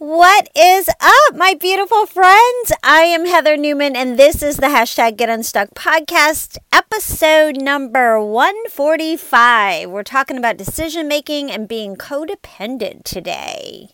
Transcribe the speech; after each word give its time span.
What 0.00 0.48
is 0.56 0.88
up, 0.88 1.36
my 1.36 1.52
beautiful 1.52 2.06
friends? 2.06 2.72
I 2.82 3.02
am 3.02 3.26
Heather 3.26 3.58
Newman, 3.58 3.94
and 3.94 4.18
this 4.18 4.42
is 4.42 4.56
the 4.56 4.68
hashtag 4.68 5.18
Get 5.18 5.28
Unstuck 5.28 5.74
podcast, 5.74 6.56
episode 6.72 7.60
number 7.60 8.18
145. 8.18 9.90
We're 9.90 10.02
talking 10.02 10.38
about 10.38 10.56
decision 10.56 11.06
making 11.06 11.50
and 11.50 11.68
being 11.68 11.96
codependent 11.96 13.04
today. 13.04 13.90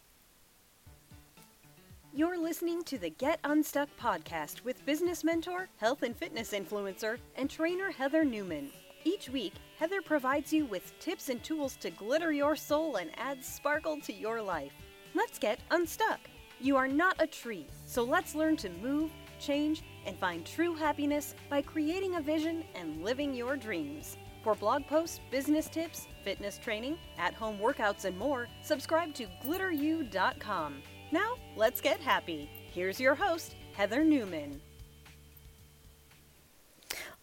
You're 2.15 2.39
listening 2.39 2.85
to 2.85 2.99
the 2.99 3.11
Get 3.11 3.41
Unstuck 3.43 3.89
podcast 4.01 4.63
with 4.63 4.87
business 4.87 5.25
mentor, 5.25 5.69
health 5.79 6.05
and 6.05 6.17
fitness 6.17 6.53
influencer, 6.53 7.19
and 7.35 7.51
trainer 7.51 7.91
Heather 7.91 8.25
Newman. 8.25 8.71
Each 9.03 9.29
week, 9.29 9.55
Heather 9.77 10.03
provides 10.03 10.53
you 10.53 10.67
with 10.67 10.97
tips 11.01 11.31
and 11.31 11.43
tools 11.43 11.75
to 11.79 11.91
glitter 11.91 12.31
your 12.31 12.55
soul 12.55 12.95
and 12.95 13.11
add 13.17 13.45
sparkle 13.45 14.01
to 14.03 14.13
your 14.13 14.41
life. 14.41 14.71
Let's 15.17 15.39
get 15.39 15.61
unstuck. 15.71 16.21
You 16.61 16.77
are 16.77 16.87
not 16.87 17.17
a 17.23 17.27
tree, 17.27 17.67
so 17.87 18.05
let's 18.05 18.35
learn 18.35 18.55
to 18.59 18.69
move, 18.69 19.11
change, 19.41 19.83
and 20.05 20.19
find 20.19 20.45
true 20.45 20.75
happiness 20.75 21.35
by 21.49 21.63
creating 21.63 22.17
a 22.17 22.21
vision 22.21 22.65
and 22.75 23.03
living 23.03 23.33
your 23.33 23.57
dreams. 23.57 24.19
For 24.45 24.55
blog 24.55 24.87
posts, 24.87 25.21
business 25.31 25.71
tips, 25.71 26.07
fitness 26.23 26.59
training, 26.59 26.99
at 27.17 27.33
home 27.33 27.59
workouts, 27.59 28.05
and 28.05 28.19
more, 28.19 28.47
subscribe 28.63 29.15
to 29.15 29.27
glitteru.com. 29.43 30.83
Now, 31.11 31.37
let's 31.57 31.81
get 31.81 31.99
happy. 31.99 32.51
Here's 32.71 33.01
your 33.01 33.15
host, 33.15 33.57
Heather 33.73 34.05
Newman. 34.05 34.61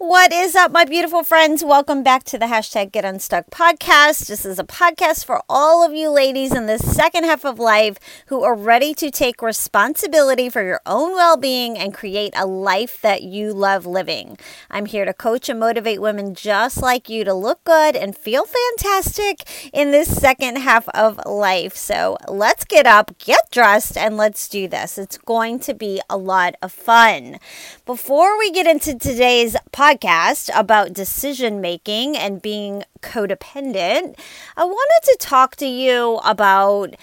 What 0.06 0.34
is 0.34 0.54
up, 0.54 0.74
my 0.74 0.84
beautiful 0.84 1.24
friends? 1.24 1.64
Welcome 1.64 2.04
back 2.04 2.26
to 2.26 2.38
the 2.38 2.48
hashtag 2.48 2.92
Get 2.92 3.06
Unstuck 3.06 3.50
podcast. 3.50 4.28
This 4.28 4.44
is 4.44 4.60
a 4.60 4.66
podcast 4.66 5.24
for 5.24 5.42
all 5.48 5.82
of 5.82 5.94
you 5.94 6.10
ladies 6.10 6.54
in 6.54 6.66
the 6.66 6.78
second 6.78 7.24
half 7.24 7.46
of 7.46 7.58
life 7.58 7.98
who 8.26 8.44
are 8.44 8.54
ready 8.54 8.94
to 8.96 9.10
take 9.10 9.42
responsibility 9.42 10.50
for 10.50 10.62
your 10.62 10.82
own 10.86 11.14
well 11.14 11.38
being 11.38 11.78
and 11.78 11.94
create 11.94 12.34
a 12.36 12.46
life 12.46 13.00
that 13.00 13.24
you 13.24 13.54
love 13.54 13.86
living. 13.86 14.38
I'm 14.70 14.88
here 14.88 15.06
to 15.06 15.14
coach 15.14 15.48
and 15.48 15.58
motivate 15.58 16.02
women 16.02 16.36
just 16.36 16.82
like 16.82 17.08
you 17.08 17.24
to 17.24 17.34
look 17.34 17.64
good 17.64 17.96
and 17.96 18.16
feel 18.16 18.44
fantastic 18.46 19.72
in 19.72 19.92
this 19.92 20.14
second 20.14 20.58
half 20.58 20.90
of 20.90 21.18
life. 21.26 21.78
So 21.78 22.18
let's 22.28 22.66
get 22.66 22.86
up, 22.86 23.18
get 23.20 23.50
dressed, 23.52 23.96
and 23.96 24.18
let's 24.18 24.50
do 24.50 24.68
this. 24.68 24.98
It's 24.98 25.18
going 25.18 25.60
to 25.60 25.74
be 25.74 26.02
a 26.10 26.18
lot 26.18 26.56
of 26.62 26.74
fun. 26.74 27.40
Before 27.86 28.38
we 28.38 28.52
get 28.52 28.68
into 28.68 29.00
today's 29.00 29.56
podcast, 29.72 29.93
podcast 29.94 30.50
about 30.58 30.94
decision 30.94 31.62
making 31.62 32.18
and 32.18 32.42
being 32.42 32.84
codependent, 33.02 34.18
I 34.58 34.64
wanted 34.66 35.12
to 35.12 35.18
talk 35.20 35.56
to 35.58 35.66
you 35.66 36.20
about 36.24 36.96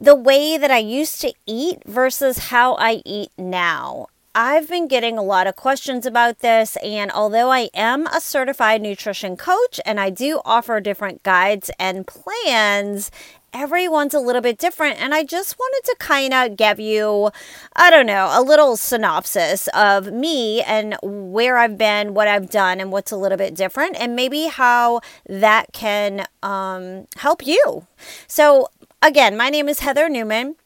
the 0.00 0.14
way 0.14 0.56
that 0.56 0.70
I 0.70 0.78
used 0.78 1.20
to 1.20 1.32
eat 1.46 1.82
versus 1.86 2.38
how 2.38 2.74
I 2.76 3.02
eat 3.04 3.30
now. 3.36 4.06
I've 4.34 4.66
been 4.66 4.88
getting 4.88 5.18
a 5.18 5.22
lot 5.22 5.46
of 5.46 5.56
questions 5.56 6.06
about 6.06 6.38
this, 6.38 6.76
and 6.76 7.10
although 7.10 7.50
I 7.50 7.68
am 7.74 8.06
a 8.06 8.20
certified 8.20 8.80
nutrition 8.80 9.36
coach 9.36 9.78
and 9.84 10.00
I 10.00 10.08
do 10.08 10.40
offer 10.46 10.80
different 10.80 11.22
guides 11.22 11.70
and 11.78 12.06
plans, 12.06 13.10
everyone's 13.52 14.14
a 14.14 14.20
little 14.20 14.42
bit 14.42 14.58
different. 14.58 15.00
And 15.00 15.14
I 15.14 15.24
just 15.24 15.58
wanted 15.58 15.90
to 15.90 15.96
kind 15.98 16.32
of 16.34 16.56
give 16.56 16.80
you, 16.80 17.30
I 17.76 17.90
don't 17.90 18.06
know, 18.06 18.28
a 18.32 18.42
little 18.42 18.76
synopsis 18.76 19.68
of 19.68 20.12
me 20.12 20.62
and 20.62 20.96
where 21.02 21.58
I've 21.58 21.78
been, 21.78 22.14
what 22.14 22.28
I've 22.28 22.50
done, 22.50 22.80
and 22.80 22.92
what's 22.92 23.12
a 23.12 23.16
little 23.16 23.38
bit 23.38 23.54
different, 23.54 23.96
and 23.98 24.16
maybe 24.16 24.46
how 24.46 25.00
that 25.28 25.72
can 25.72 26.26
um, 26.42 27.06
help 27.16 27.46
you. 27.46 27.86
So, 28.26 28.68
again, 29.00 29.36
my 29.36 29.50
name 29.50 29.68
is 29.68 29.80
Heather 29.80 30.08
Newman. 30.08 30.56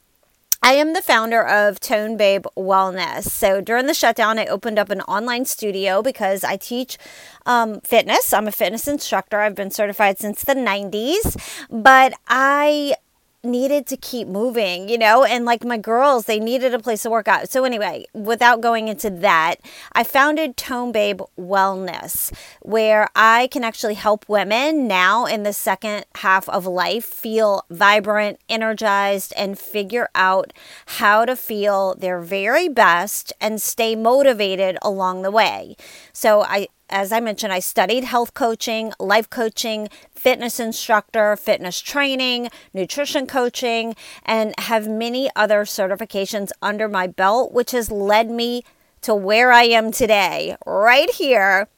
I 0.67 0.73
am 0.73 0.95
the 0.95 1.01
founder 1.01 1.47
of 1.47 1.79
Tone 1.79 2.17
Babe 2.17 2.45
Wellness. 2.57 3.31
So 3.31 3.61
during 3.61 3.87
the 3.87 3.95
shutdown, 3.95 4.37
I 4.37 4.47
opened 4.47 4.81
up 4.81 4.91
an 4.91 5.01
online 5.03 5.45
studio 5.45 6.03
because 6.03 6.43
I 6.43 6.57
teach 6.57 6.99
um, 7.47 7.81
fitness. 7.83 8.33
I'm 8.33 8.49
a 8.49 8.51
fitness 8.51 8.89
instructor. 8.89 9.39
I've 9.39 9.55
been 9.55 9.71
certified 9.71 10.19
since 10.19 10.43
the 10.43 10.57
90s, 10.57 11.37
but 11.71 12.15
I 12.27 12.97
needed 13.47 13.87
to 13.87 13.97
keep 13.97 14.29
moving, 14.29 14.89
you 14.89 14.99
know, 14.99 15.25
and 15.25 15.45
like 15.45 15.65
my 15.65 15.79
girls, 15.79 16.27
they 16.27 16.39
needed 16.39 16.75
a 16.75 16.79
place 16.79 17.03
to 17.03 17.11
work 17.11 17.29
out. 17.29 17.49
So, 17.49 17.65
anyway, 17.65 18.05
without 18.13 18.61
going 18.61 18.89
into 18.89 19.09
that, 19.11 19.57
I 19.93 20.05
founded 20.05 20.57
Tone 20.57 20.93
Babe 20.93 21.21
Wellness, 21.39 22.33
where 22.61 23.09
I 23.15 23.49
can 23.49 23.65
actually 23.65 23.95
help 23.95 24.29
women 24.29 24.87
now 24.87 25.25
in 25.25 25.43
the 25.43 25.53
second 25.53 26.05
half 26.17 26.49
of 26.49 26.67
life 26.67 27.05
feel 27.05 27.65
vibrant, 27.71 28.39
energized, 28.49 29.33
and 29.37 29.59
figure 29.59 30.09
out 30.15 30.53
how 30.87 31.25
to 31.25 31.37
feel 31.37 31.95
their 31.95 32.21
very 32.21 32.69
best 32.69 33.33
and 33.41 33.63
stay 33.63 33.95
motivated 33.95 34.77
along 34.83 35.23
the 35.23 35.31
way. 35.31 35.77
So, 36.13 36.43
I 36.43 36.69
as 36.89 37.13
I 37.13 37.21
mentioned, 37.21 37.53
I 37.53 37.59
studied 37.59 38.05
health 38.05 38.35
coaching, 38.35 38.93
life 38.99 39.29
coaching, 39.29 39.89
fitness 40.11 40.61
instructor, 40.61 41.37
fitness 41.37 41.81
training, 41.81 42.49
nutrition 42.73 43.27
coaching, 43.27 43.97
and 44.25 44.55
have 44.61 44.89
many 44.89 45.31
other 45.35 45.65
certifications 45.65 46.51
under 46.63 46.89
my 46.89 47.07
belt, 47.07 47.53
which 47.53 47.73
has 47.73 47.91
led 47.91 48.31
me 48.31 48.65
to 49.03 49.15
where 49.15 49.53
I 49.53 49.65
am 49.65 49.93
today, 49.93 50.57
right 50.65 51.11
here 51.11 51.69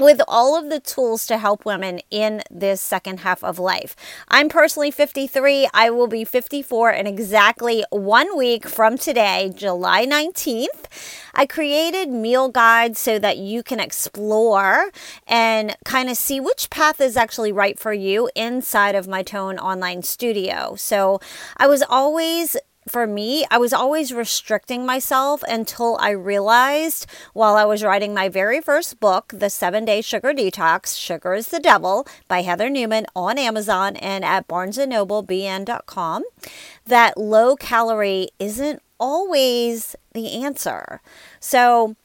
with 0.00 0.20
all 0.26 0.58
of 0.58 0.70
the 0.70 0.80
tools 0.80 1.26
to 1.26 1.38
help 1.38 1.64
women 1.64 2.00
in 2.10 2.42
this 2.50 2.80
second 2.80 3.20
half 3.20 3.44
of 3.44 3.58
life. 3.58 3.94
I'm 4.28 4.48
personally 4.48 4.90
53. 4.90 5.68
I 5.74 5.90
will 5.90 6.06
be 6.06 6.24
54 6.24 6.90
in 6.92 7.06
exactly 7.06 7.84
one 7.90 8.36
week 8.36 8.66
from 8.66 8.96
today, 8.96 9.52
July 9.54 10.06
19th. 10.06 10.86
I 11.34 11.46
created 11.46 12.08
meal 12.08 12.48
guides 12.48 12.98
so 12.98 13.18
that 13.18 13.38
you 13.38 13.62
can 13.62 13.80
explore 13.80 14.90
and 15.26 15.76
kind 15.84 16.08
of 16.08 16.16
see 16.16 16.40
which 16.40 16.70
path 16.70 17.00
is 17.00 17.16
actually 17.16 17.52
right 17.52 17.78
for 17.78 17.92
you 17.92 18.30
inside 18.34 18.94
of 18.94 19.06
my 19.06 19.22
Tone 19.22 19.58
online 19.58 20.02
studio. 20.02 20.74
So 20.76 21.20
I 21.56 21.66
was 21.66 21.82
always 21.88 22.56
for 22.90 23.06
me, 23.06 23.44
I 23.50 23.58
was 23.58 23.72
always 23.72 24.12
restricting 24.12 24.84
myself 24.84 25.42
until 25.48 25.96
I 26.00 26.10
realized 26.10 27.06
while 27.32 27.56
I 27.56 27.64
was 27.64 27.84
writing 27.84 28.12
my 28.12 28.28
very 28.28 28.60
first 28.60 28.98
book, 29.00 29.32
The 29.34 29.50
Seven 29.50 29.84
Day 29.84 30.00
Sugar 30.00 30.32
Detox 30.32 30.98
Sugar 30.98 31.34
is 31.34 31.48
the 31.48 31.60
Devil 31.60 32.06
by 32.26 32.42
Heather 32.42 32.68
Newman 32.68 33.06
on 33.14 33.38
Amazon 33.38 33.96
and 33.96 34.24
at 34.24 34.48
Barnes 34.48 34.76
and 34.76 34.90
Noble, 34.90 35.10
barnesandnoblebn.com, 35.22 36.24
that 36.86 37.16
low 37.16 37.56
calorie 37.56 38.28
isn't 38.38 38.82
always 38.98 39.96
the 40.12 40.42
answer. 40.42 41.00
So, 41.38 41.96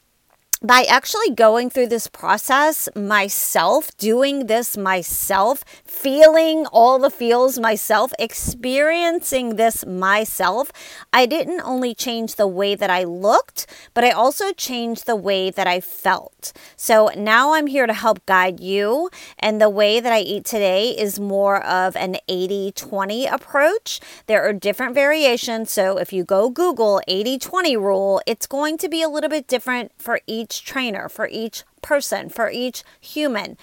by 0.62 0.84
actually 0.88 1.30
going 1.34 1.68
through 1.68 1.88
this 1.88 2.06
process 2.06 2.88
myself, 2.96 3.94
doing 3.98 4.46
this 4.46 4.76
myself, 4.76 5.64
feeling 5.84 6.66
all 6.66 6.98
the 6.98 7.10
feels 7.10 7.58
myself, 7.58 8.12
experiencing 8.18 9.56
this 9.56 9.84
myself, 9.84 10.72
I 11.12 11.26
didn't 11.26 11.60
only 11.60 11.94
change 11.94 12.36
the 12.36 12.46
way 12.46 12.74
that 12.74 12.90
I 12.90 13.04
looked, 13.04 13.66
but 13.92 14.04
I 14.04 14.10
also 14.10 14.52
changed 14.52 15.06
the 15.06 15.16
way 15.16 15.50
that 15.50 15.66
I 15.66 15.80
felt. 15.80 16.52
So 16.76 17.10
now 17.16 17.52
I'm 17.52 17.66
here 17.66 17.86
to 17.86 17.92
help 17.92 18.24
guide 18.26 18.60
you. 18.60 19.10
And 19.38 19.60
the 19.60 19.70
way 19.70 20.00
that 20.00 20.12
I 20.12 20.20
eat 20.20 20.44
today 20.44 20.90
is 20.90 21.20
more 21.20 21.62
of 21.64 21.96
an 21.96 22.16
80 22.28 22.72
20 22.72 23.26
approach. 23.26 24.00
There 24.26 24.42
are 24.42 24.52
different 24.52 24.94
variations. 24.94 25.70
So 25.70 25.98
if 25.98 26.12
you 26.12 26.24
go 26.24 26.48
Google 26.48 27.00
80 27.06 27.38
20 27.38 27.76
rule, 27.76 28.22
it's 28.26 28.46
going 28.46 28.78
to 28.78 28.88
be 28.88 29.02
a 29.02 29.08
little 29.08 29.30
bit 29.30 29.46
different 29.46 29.92
for 29.98 30.20
each 30.26 30.45
each 30.46 30.64
trainer, 30.64 31.08
for 31.08 31.28
each 31.28 31.64
person, 31.82 32.28
for 32.28 32.48
each 32.50 32.84
human. 33.00 33.56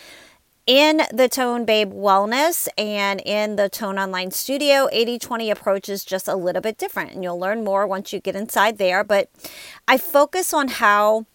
In 0.68 1.02
the 1.14 1.30
Tone 1.30 1.64
Babe 1.66 1.94
Wellness 1.94 2.68
and 2.78 3.22
in 3.22 3.56
the 3.56 3.70
Tone 3.70 3.98
Online 3.98 4.32
Studio, 4.32 4.90
80 4.92 5.20
20 5.20 5.50
approach 5.50 5.90
is 5.90 6.04
just 6.04 6.28
a 6.28 6.36
little 6.36 6.62
bit 6.62 6.78
different. 6.78 7.12
And 7.14 7.24
you'll 7.24 7.40
learn 7.40 7.64
more 7.64 7.88
once 7.88 8.12
you 8.12 8.20
get 8.20 8.36
inside 8.36 8.78
there. 8.78 9.04
But 9.04 9.30
I 9.88 9.98
focus 9.98 10.54
on 10.54 10.68
how 10.68 11.26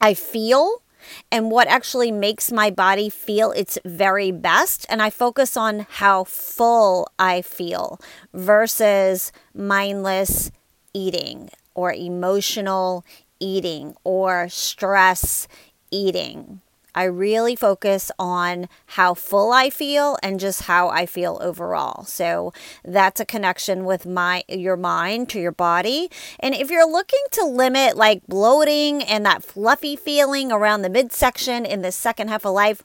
I 0.00 0.12
feel 0.12 0.82
and 1.30 1.50
what 1.50 1.68
actually 1.68 2.10
makes 2.10 2.52
my 2.52 2.70
body 2.70 3.08
feel 3.08 3.52
its 3.52 3.78
very 3.84 4.30
best. 4.30 4.84
And 4.90 5.00
I 5.02 5.08
focus 5.08 5.56
on 5.56 5.86
how 5.88 6.24
full 6.24 7.08
I 7.18 7.40
feel 7.42 7.98
versus 8.34 9.32
mindless 9.54 10.50
eating 10.92 11.50
or 11.74 11.92
emotional 11.92 13.04
eating 13.40 13.94
or 14.04 14.48
stress 14.48 15.48
eating. 15.90 16.60
I 16.96 17.04
really 17.04 17.54
focus 17.54 18.10
on 18.18 18.68
how 18.86 19.12
full 19.12 19.52
I 19.52 19.68
feel 19.68 20.16
and 20.22 20.40
just 20.40 20.62
how 20.62 20.88
I 20.88 21.04
feel 21.04 21.38
overall. 21.42 22.04
So 22.04 22.54
that's 22.82 23.20
a 23.20 23.26
connection 23.26 23.84
with 23.84 24.06
my 24.06 24.44
your 24.48 24.78
mind 24.78 25.28
to 25.30 25.40
your 25.40 25.52
body. 25.52 26.10
And 26.40 26.54
if 26.54 26.70
you're 26.70 26.90
looking 26.90 27.22
to 27.32 27.44
limit 27.44 27.98
like 27.98 28.26
bloating 28.26 29.02
and 29.02 29.26
that 29.26 29.44
fluffy 29.44 29.94
feeling 29.94 30.50
around 30.50 30.80
the 30.80 30.88
midsection 30.88 31.66
in 31.66 31.82
the 31.82 31.92
second 31.92 32.28
half 32.28 32.46
of 32.46 32.54
life, 32.54 32.82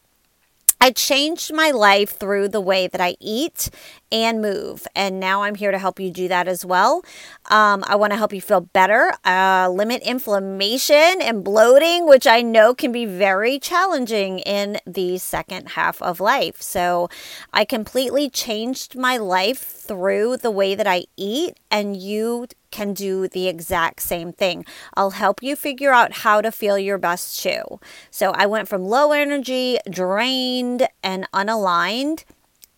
I 0.83 0.89
changed 0.89 1.53
my 1.53 1.69
life 1.69 2.17
through 2.17 2.49
the 2.49 2.59
way 2.59 2.87
that 2.87 2.99
I 2.99 3.15
eat 3.19 3.69
and 4.11 4.41
move. 4.41 4.87
And 4.95 5.19
now 5.19 5.43
I'm 5.43 5.53
here 5.53 5.69
to 5.69 5.77
help 5.77 5.99
you 5.99 6.09
do 6.09 6.27
that 6.27 6.47
as 6.47 6.65
well. 6.65 7.03
Um, 7.51 7.83
I 7.85 7.97
want 7.97 8.13
to 8.13 8.17
help 8.17 8.31
you 8.31 8.39
feel 8.39 8.61
better, 8.61 9.13
uh, 9.25 9.67
limit 9.69 10.01
inflammation 10.03 11.21
and 11.21 11.43
bloating, 11.43 12.07
which 12.07 12.25
I 12.25 12.41
know 12.41 12.73
can 12.73 12.93
be 12.93 13.05
very 13.05 13.59
challenging 13.59 14.39
in 14.39 14.79
the 14.87 15.17
second 15.17 15.71
half 15.71 16.01
of 16.01 16.21
life. 16.21 16.61
So 16.61 17.09
I 17.51 17.65
completely 17.65 18.29
changed 18.29 18.95
my 18.95 19.17
life 19.17 19.59
through 19.59 20.37
the 20.37 20.49
way 20.49 20.75
that 20.75 20.87
I 20.87 21.03
eat, 21.17 21.59
and 21.69 21.97
you 21.97 22.47
can 22.71 22.93
do 22.93 23.27
the 23.27 23.49
exact 23.49 24.01
same 24.01 24.31
thing. 24.31 24.65
I'll 24.93 25.11
help 25.11 25.43
you 25.43 25.57
figure 25.57 25.91
out 25.91 26.13
how 26.13 26.39
to 26.39 26.53
feel 26.53 26.77
your 26.77 26.97
best 26.97 27.43
too. 27.43 27.81
So 28.09 28.31
I 28.31 28.45
went 28.45 28.69
from 28.69 28.85
low 28.85 29.11
energy, 29.11 29.77
drained, 29.89 30.87
and 31.03 31.27
unaligned 31.33 32.23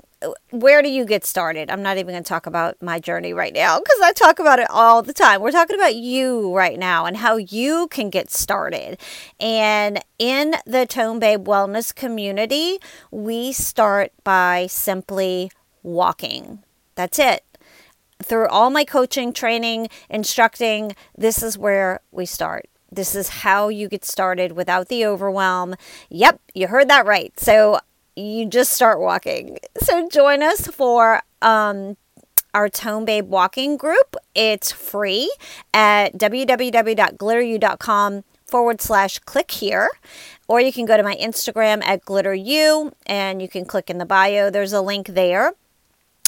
where 0.51 0.81
do 0.81 0.89
you 0.89 1.05
get 1.05 1.25
started? 1.25 1.69
I'm 1.69 1.81
not 1.81 1.97
even 1.97 2.13
going 2.13 2.23
to 2.23 2.27
talk 2.27 2.45
about 2.45 2.81
my 2.81 2.99
journey 2.99 3.33
right 3.33 3.53
now 3.53 3.79
because 3.79 3.99
I 4.01 4.13
talk 4.13 4.39
about 4.39 4.59
it 4.59 4.67
all 4.69 5.01
the 5.01 5.13
time. 5.13 5.41
We're 5.41 5.51
talking 5.51 5.75
about 5.75 5.95
you 5.95 6.53
right 6.55 6.77
now 6.77 7.05
and 7.05 7.17
how 7.17 7.37
you 7.37 7.87
can 7.89 8.09
get 8.09 8.31
started. 8.31 8.99
And 9.39 9.99
in 10.19 10.55
the 10.65 10.85
Tone 10.85 11.19
Babe 11.19 11.47
Wellness 11.47 11.93
community, 11.93 12.79
we 13.11 13.51
start 13.51 14.11
by 14.23 14.67
simply 14.67 15.51
walking. 15.81 16.63
That's 16.95 17.19
it. 17.19 17.43
Through 18.21 18.47
all 18.47 18.69
my 18.69 18.85
coaching, 18.85 19.33
training, 19.33 19.89
instructing, 20.09 20.95
this 21.17 21.43
is 21.43 21.57
where 21.57 21.99
we 22.11 22.25
start. 22.25 22.67
This 22.91 23.15
is 23.15 23.29
how 23.29 23.69
you 23.69 23.89
get 23.89 24.05
started 24.05 24.51
without 24.51 24.87
the 24.87 25.05
overwhelm. 25.05 25.75
Yep, 26.09 26.39
you 26.53 26.67
heard 26.67 26.89
that 26.89 27.05
right. 27.05 27.37
So 27.39 27.79
you 28.15 28.47
just 28.47 28.73
start 28.73 28.99
walking. 28.99 29.59
So 29.77 30.07
join 30.09 30.43
us 30.43 30.67
for 30.67 31.21
um, 31.41 31.97
our 32.53 32.69
Tone 32.69 33.05
Babe 33.05 33.27
walking 33.27 33.77
group. 33.77 34.15
It's 34.35 34.71
free 34.71 35.33
at 35.73 36.15
www.glitteru.com 36.17 38.23
forward 38.45 38.81
slash 38.81 39.17
click 39.19 39.51
here. 39.51 39.89
Or 40.47 40.61
you 40.61 40.71
can 40.71 40.85
go 40.85 40.95
to 40.95 41.03
my 41.03 41.15
Instagram 41.15 41.83
at 41.83 42.05
glitteru 42.05 42.93
and 43.05 43.41
you 43.41 43.49
can 43.49 43.65
click 43.65 43.89
in 43.89 43.97
the 43.97 44.05
bio. 44.05 44.51
There's 44.51 44.73
a 44.73 44.81
link 44.81 45.07
there 45.07 45.53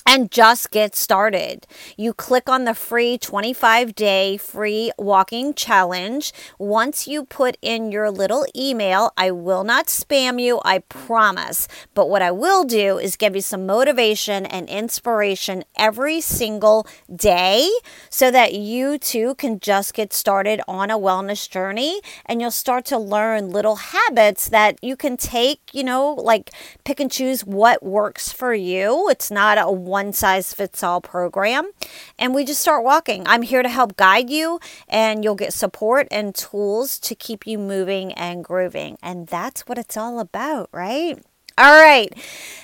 and 0.06 0.32
just 0.32 0.70
get 0.72 0.96
started. 0.96 1.66
You 1.98 2.14
click 2.14 2.48
on 2.48 2.66
the 2.66 2.76
free 2.76 3.18
25 3.18 3.96
day 3.96 4.38
free 4.38 4.92
walking 4.98 5.54
challenge. 5.54 6.32
Once 6.60 7.08
you 7.08 7.26
put 7.26 7.58
in 7.62 7.92
your 7.92 8.12
little 8.12 8.46
email, 8.56 9.12
I 9.18 9.32
will 9.32 9.64
not 9.64 9.88
spam 9.88 10.40
you, 10.40 10.62
I 10.64 10.80
promise. 10.80 11.68
But 11.96 12.10
what 12.10 12.22
I 12.22 12.32
will 12.32 12.64
do 12.64 13.00
is 13.00 13.16
give 13.16 13.36
you 13.36 13.42
some 13.42 13.66
motivation 13.66 14.46
and 14.46 14.70
inspiration 14.70 15.64
every 15.76 16.22
single 16.22 16.86
day 17.14 17.68
so 18.10 18.30
that 18.30 18.54
you 18.54 19.00
too 19.00 19.36
can 19.36 19.60
just 19.60 19.94
get 19.94 20.14
started 20.14 20.62
on 20.68 20.92
a 20.92 21.00
wellness 21.00 21.50
journey 21.50 22.02
and 22.26 22.42
you'll 22.42 22.52
start 22.52 22.86
to 22.86 22.98
learn 22.98 23.52
little 23.52 23.78
habits 23.78 24.50
that 24.50 24.78
you 24.84 24.96
can 24.96 25.18
take, 25.18 25.60
you 25.74 25.84
know, 25.84 26.14
like 26.14 26.52
pick 26.84 27.00
and 27.00 27.12
choose 27.12 27.44
what 27.44 27.84
works 27.84 28.32
for 28.32 28.54
you. 28.54 29.10
It's 29.10 29.32
not 29.32 29.58
a 29.58 29.72
one 29.96 30.12
size 30.12 30.54
fits 30.54 30.84
all 30.84 31.00
program. 31.00 31.72
And 32.20 32.36
we 32.36 32.44
just 32.44 32.60
start 32.60 32.84
walking. 32.84 33.24
I'm 33.26 33.44
here 33.44 33.64
to 33.64 33.70
help 33.70 33.96
guide 33.96 34.30
you, 34.30 34.60
and 34.90 35.24
you'll 35.24 35.36
get 35.36 35.54
support 35.54 36.06
and 36.12 36.36
tools 36.36 37.00
to 37.00 37.16
keep 37.16 37.48
you 37.48 37.58
moving 37.58 38.12
and 38.12 38.44
grooving. 38.44 38.98
And 39.02 39.28
that's 39.28 39.62
what 39.68 39.78
it's 39.78 39.96
all 39.96 40.20
about, 40.20 40.68
right? 40.74 41.24
All 41.58 41.82
right. 41.82 42.12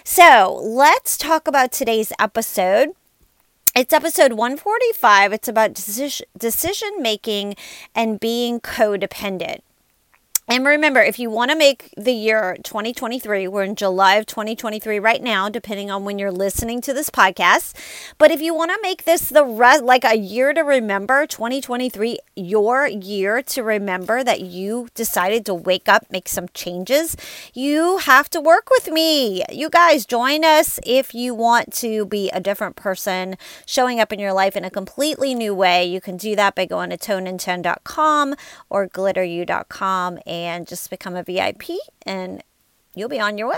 So 0.03 0.59
let's 0.61 1.17
talk 1.17 1.47
about 1.47 1.71
today's 1.71 2.11
episode. 2.19 2.89
It's 3.73 3.93
episode 3.93 4.33
145. 4.33 5.31
It's 5.31 5.47
about 5.47 5.73
decision, 5.73 6.91
making 6.99 7.55
and 7.95 8.19
being 8.19 8.59
codependent. 8.59 9.61
And 10.51 10.65
remember, 10.65 11.00
if 11.00 11.18
you 11.18 11.30
want 11.30 11.50
to 11.51 11.57
make 11.57 11.94
the 11.95 12.12
year 12.12 12.57
2023, 12.62 13.48
we're 13.48 13.63
in 13.63 13.74
July 13.74 14.15
of 14.15 14.25
2023 14.25 15.00
right 15.00 15.24
now, 15.24 15.48
depending 15.48 15.89
on 15.89 16.03
when 16.03 16.19
you're 16.19 16.30
listening 16.30 16.81
to 16.81 16.94
this 16.94 17.09
podcast. 17.09 17.74
But 18.18 18.31
if 18.31 18.42
you 18.42 18.53
want 18.53 18.69
to 18.71 18.77
make 18.81 19.06
this 19.06 19.30
the 19.30 19.45
rest, 19.45 19.86
like 19.86 20.03
a 20.03 20.18
year 20.18 20.53
to 20.53 20.59
remember, 20.59 21.25
2023, 21.25 22.19
your 22.36 22.86
year 22.86 23.42
to 23.44 23.63
remember 23.63 24.25
that 24.25 24.42
you 24.42 24.89
decided 24.94 25.45
to 25.45 25.53
wake 25.53 25.88
up, 25.88 26.07
make 26.12 26.27
some 26.27 26.50
changes, 26.53 27.15
you 27.53 28.00
have 28.00 28.30
to 28.31 28.42
work 28.42 28.69
with 28.69 28.92
me. 28.92 29.45
You 29.50 29.69
guys 29.69 30.06
join 30.06 30.43
us 30.43 30.81
if 30.86 31.15
you 31.15 31.34
want 31.34 31.72
to 31.75 32.05
be 32.08 32.29
a 32.31 32.41
different 32.41 32.75
person, 32.75 33.38
showing 33.65 34.01
up 34.01 34.12
in 34.12 34.20
your 34.20 34.34
life 34.34 34.58
in 34.58 34.65
a 34.65 34.70
completely 34.70 35.34
new 35.34 35.55
way. 35.55 35.86
You 35.86 36.01
can 36.01 36.17
do 36.17 36.36
that 36.36 36.55
by 36.55 36.65
going 36.65 36.89
to 36.89 36.98
toneintend.com 36.98 38.36
or 38.70 38.89
glitteru.com 38.89 40.20
and 40.25 40.40
and 40.41 40.67
just 40.67 40.89
become 40.89 41.15
a 41.15 41.24
VIP 41.24 41.63
and 42.05 42.43
you'll 42.95 43.10
be 43.10 43.19
on 43.19 43.38
your 43.38 43.50
way. 43.50 43.55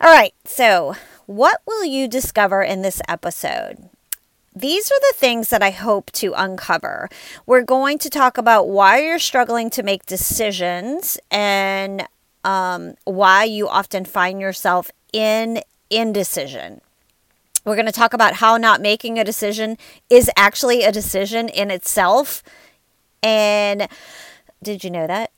All 0.00 0.12
right, 0.12 0.34
so 0.44 0.94
what 1.26 1.60
will 1.66 1.84
you 1.84 2.08
discover 2.08 2.62
in 2.62 2.82
this 2.82 3.00
episode? 3.08 3.88
These 4.54 4.90
are 4.90 5.00
the 5.00 5.14
things 5.16 5.50
that 5.50 5.62
I 5.62 5.70
hope 5.70 6.10
to 6.12 6.32
uncover. 6.32 7.08
We're 7.46 7.62
going 7.62 7.98
to 7.98 8.10
talk 8.10 8.36
about 8.36 8.68
why 8.68 9.00
you're 9.02 9.20
struggling 9.20 9.70
to 9.70 9.82
make 9.82 10.06
decisions 10.06 11.18
and 11.30 12.06
um, 12.42 12.94
why 13.04 13.44
you 13.44 13.68
often 13.68 14.04
find 14.04 14.40
yourself 14.40 14.90
in 15.12 15.60
indecision. 15.88 16.80
We're 17.64 17.76
going 17.76 17.86
to 17.86 17.92
talk 17.92 18.12
about 18.12 18.34
how 18.34 18.56
not 18.56 18.80
making 18.80 19.18
a 19.18 19.24
decision 19.24 19.76
is 20.08 20.30
actually 20.36 20.82
a 20.82 20.90
decision 20.90 21.48
in 21.48 21.70
itself. 21.70 22.42
And 23.22 23.86
did 24.62 24.84
you 24.84 24.90
know 24.90 25.06
that? 25.06 25.30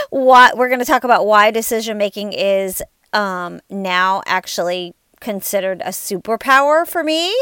what 0.10 0.56
we're 0.56 0.68
going 0.68 0.80
to 0.80 0.84
talk 0.84 1.04
about 1.04 1.26
why 1.26 1.50
decision 1.50 1.98
making 1.98 2.32
is 2.32 2.82
um, 3.12 3.60
now 3.70 4.22
actually 4.26 4.94
considered 5.20 5.80
a 5.82 5.90
superpower 5.90 6.86
for 6.86 7.04
me, 7.04 7.34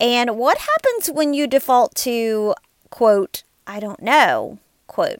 and 0.00 0.36
what 0.36 0.58
happens 0.58 1.10
when 1.10 1.34
you 1.34 1.46
default 1.46 1.94
to 1.96 2.54
quote 2.90 3.42
I 3.66 3.80
don't 3.80 4.02
know 4.02 4.58
quote 4.86 5.18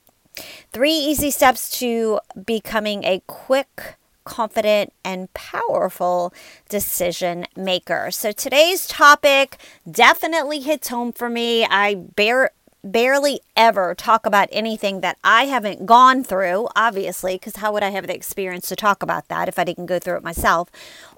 three 0.72 0.92
easy 0.92 1.30
steps 1.30 1.78
to 1.78 2.20
becoming 2.44 3.04
a 3.04 3.20
quick 3.26 3.96
confident 4.24 4.92
and 5.04 5.32
powerful 5.34 6.32
decision 6.68 7.46
maker. 7.56 8.10
So 8.10 8.32
today's 8.32 8.86
topic 8.86 9.58
definitely 9.90 10.60
hits 10.60 10.88
home 10.88 11.12
for 11.12 11.28
me. 11.28 11.66
I 11.66 11.94
bear 11.94 12.50
barely 12.84 13.40
ever 13.56 13.94
talk 13.94 14.26
about 14.26 14.48
anything 14.52 15.00
that 15.00 15.16
I 15.24 15.46
haven't 15.46 15.86
gone 15.86 16.22
through, 16.22 16.68
obviously, 16.76 17.34
because 17.34 17.56
how 17.56 17.72
would 17.72 17.82
I 17.82 17.90
have 17.90 18.06
the 18.06 18.14
experience 18.14 18.68
to 18.68 18.76
talk 18.76 19.02
about 19.02 19.28
that 19.28 19.48
if 19.48 19.58
I 19.58 19.64
didn't 19.64 19.86
go 19.86 19.98
through 19.98 20.18
it 20.18 20.22
myself? 20.22 20.70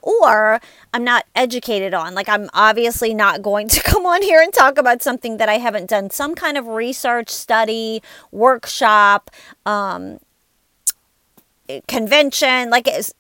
Or 0.03 0.61
I'm 0.95 1.05
not 1.05 1.27
educated 1.35 1.93
on. 1.93 2.15
Like, 2.15 2.29
I'm 2.29 2.49
obviously 2.55 3.13
not 3.13 3.43
going 3.43 3.69
to 3.77 3.83
come 3.83 4.07
on 4.07 4.23
here 4.23 4.41
and 4.41 4.53
talk 4.53 4.79
about 4.79 5.03
something 5.03 5.37
that 5.39 5.49
I 5.49 5.59
haven't 5.59 5.91
done 5.91 6.11
some 6.11 6.35
kind 6.35 6.57
of 6.57 6.69
research, 6.69 7.29
study, 7.29 8.03
workshop, 8.31 9.31
um, 9.67 10.21
convention. 11.89 12.71
Like, 12.71 12.87
it's, 12.87 13.13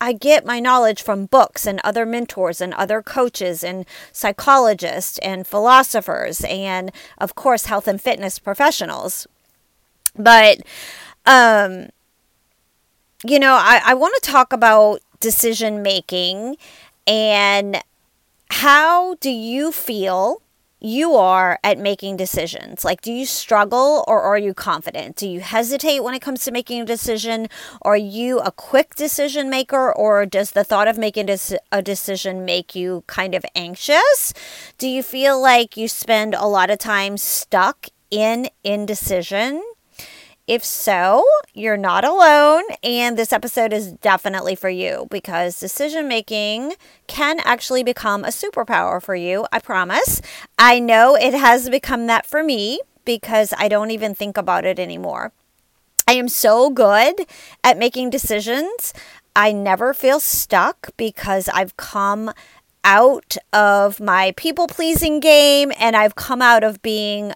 I 0.00 0.12
get 0.12 0.46
my 0.46 0.60
knowledge 0.60 1.02
from 1.02 1.26
books 1.26 1.66
and 1.66 1.80
other 1.84 2.06
mentors 2.06 2.60
and 2.60 2.72
other 2.74 3.02
coaches 3.02 3.62
and 3.62 3.84
psychologists 4.12 5.18
and 5.18 5.46
philosophers 5.46 6.42
and, 6.48 6.90
of 7.18 7.34
course, 7.34 7.66
health 7.66 7.86
and 7.86 8.00
fitness 8.00 8.38
professionals. 8.38 9.26
But, 10.16 10.62
um, 11.26 11.90
you 13.24 13.38
know, 13.38 13.54
I, 13.54 13.82
I 13.84 13.94
want 13.94 14.14
to 14.22 14.30
talk 14.30 14.52
about 14.52 15.02
decision 15.20 15.82
making 15.82 16.56
and 17.06 17.82
how 18.48 19.14
do 19.16 19.30
you 19.30 19.70
feel 19.70 20.40
you 20.80 21.14
are 21.14 21.58
at 21.62 21.78
making 21.78 22.16
decisions. 22.16 22.84
Like, 22.84 23.02
do 23.02 23.12
you 23.12 23.26
struggle 23.26 24.04
or 24.08 24.22
are 24.22 24.38
you 24.38 24.54
confident? 24.54 25.16
Do 25.16 25.28
you 25.28 25.40
hesitate 25.40 26.02
when 26.02 26.14
it 26.14 26.20
comes 26.22 26.44
to 26.44 26.52
making 26.52 26.82
a 26.82 26.86
decision? 26.86 27.48
Are 27.82 27.96
you 27.96 28.40
a 28.40 28.50
quick 28.50 28.94
decision 28.94 29.50
maker 29.50 29.92
or 29.92 30.24
does 30.26 30.52
the 30.52 30.64
thought 30.64 30.88
of 30.88 30.96
making 30.98 31.28
a 31.70 31.82
decision 31.82 32.44
make 32.44 32.74
you 32.74 33.04
kind 33.06 33.34
of 33.34 33.44
anxious? 33.54 34.32
Do 34.78 34.88
you 34.88 35.02
feel 35.02 35.40
like 35.40 35.76
you 35.76 35.86
spend 35.86 36.34
a 36.34 36.46
lot 36.46 36.70
of 36.70 36.78
time 36.78 37.16
stuck 37.18 37.88
in 38.10 38.48
indecision? 38.64 39.62
If 40.50 40.64
so, 40.64 41.24
you're 41.54 41.76
not 41.76 42.04
alone, 42.04 42.64
and 42.82 43.16
this 43.16 43.32
episode 43.32 43.72
is 43.72 43.92
definitely 43.92 44.56
for 44.56 44.68
you 44.68 45.06
because 45.08 45.60
decision 45.60 46.08
making 46.08 46.72
can 47.06 47.38
actually 47.44 47.84
become 47.84 48.24
a 48.24 48.30
superpower 48.34 49.00
for 49.00 49.14
you. 49.14 49.46
I 49.52 49.60
promise. 49.60 50.20
I 50.58 50.80
know 50.80 51.14
it 51.14 51.34
has 51.34 51.70
become 51.70 52.08
that 52.08 52.26
for 52.26 52.42
me 52.42 52.80
because 53.04 53.54
I 53.58 53.68
don't 53.68 53.92
even 53.92 54.12
think 54.12 54.36
about 54.36 54.64
it 54.64 54.80
anymore. 54.80 55.30
I 56.08 56.14
am 56.14 56.28
so 56.28 56.68
good 56.68 57.28
at 57.62 57.78
making 57.78 58.10
decisions. 58.10 58.92
I 59.36 59.52
never 59.52 59.94
feel 59.94 60.18
stuck 60.18 60.90
because 60.96 61.48
I've 61.48 61.76
come 61.76 62.32
out 62.82 63.36
of 63.52 64.00
my 64.00 64.34
people 64.36 64.66
pleasing 64.66 65.20
game 65.20 65.70
and 65.78 65.94
I've 65.94 66.16
come 66.16 66.42
out 66.42 66.64
of 66.64 66.82
being 66.82 67.34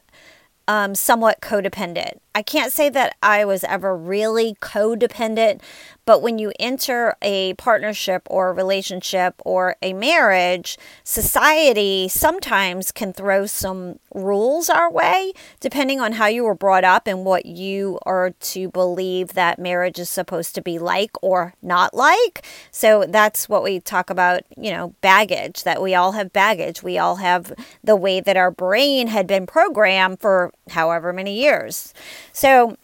um, 0.67 0.97
somewhat 0.97 1.41
codependent. 1.41 2.19
I 2.35 2.43
can't 2.43 2.73
say 2.73 2.89
that 2.89 3.17
I 3.23 3.45
was 3.45 3.63
ever 3.63 3.97
really 3.97 4.57
codependent, 4.61 5.61
but 6.05 6.21
when 6.21 6.39
you 6.39 6.53
enter 6.59 7.17
a 7.23 7.55
partnership 7.55 8.27
or 8.29 8.49
a 8.49 8.53
relationship 8.53 9.41
or 9.45 9.77
a 9.81 9.93
marriage, 9.93 10.77
society 11.05 12.09
sometimes 12.09 12.91
can 12.91 13.13
throw 13.13 13.47
some 13.47 14.01
rules 14.13 14.69
our 14.69 14.91
way, 14.91 15.33
depending 15.61 16.01
on 16.01 16.13
how 16.13 16.27
you 16.27 16.43
were 16.43 16.57
brought 16.57 16.83
up 16.85 17.07
and 17.07 17.25
what 17.25 17.47
you 17.47 18.01
are 18.05 18.31
to 18.31 18.69
believe 18.69 19.35
that 19.35 19.61
marriage 19.61 20.01
is 20.01 20.11
supposed 20.11 20.57
to 20.57 20.61
be 20.61 20.79
like 20.79 21.13
or 21.23 21.55
not 21.63 21.95
like. 21.95 22.45
So 22.73 23.05
that's 23.09 23.49
what 23.49 23.63
we 23.63 23.79
talk 23.79 24.11
about, 24.11 24.43
you 24.57 24.73
know, 24.73 24.95
baggage, 25.01 25.63
that 25.63 25.81
we 25.81 25.95
all 25.95 26.13
have 26.13 26.33
baggage. 26.33 26.83
We 26.83 26.99
all 26.99 27.17
have 27.17 27.53
the 27.83 27.97
way 27.97 28.21
that 28.21 28.37
our 28.37 28.51
brain 28.51 29.07
had 29.07 29.29
been 29.29 29.47
programmed 29.47 30.21
for 30.21 30.53
however 30.71 31.13
many 31.13 31.41
years. 31.41 31.95
So 32.35 32.77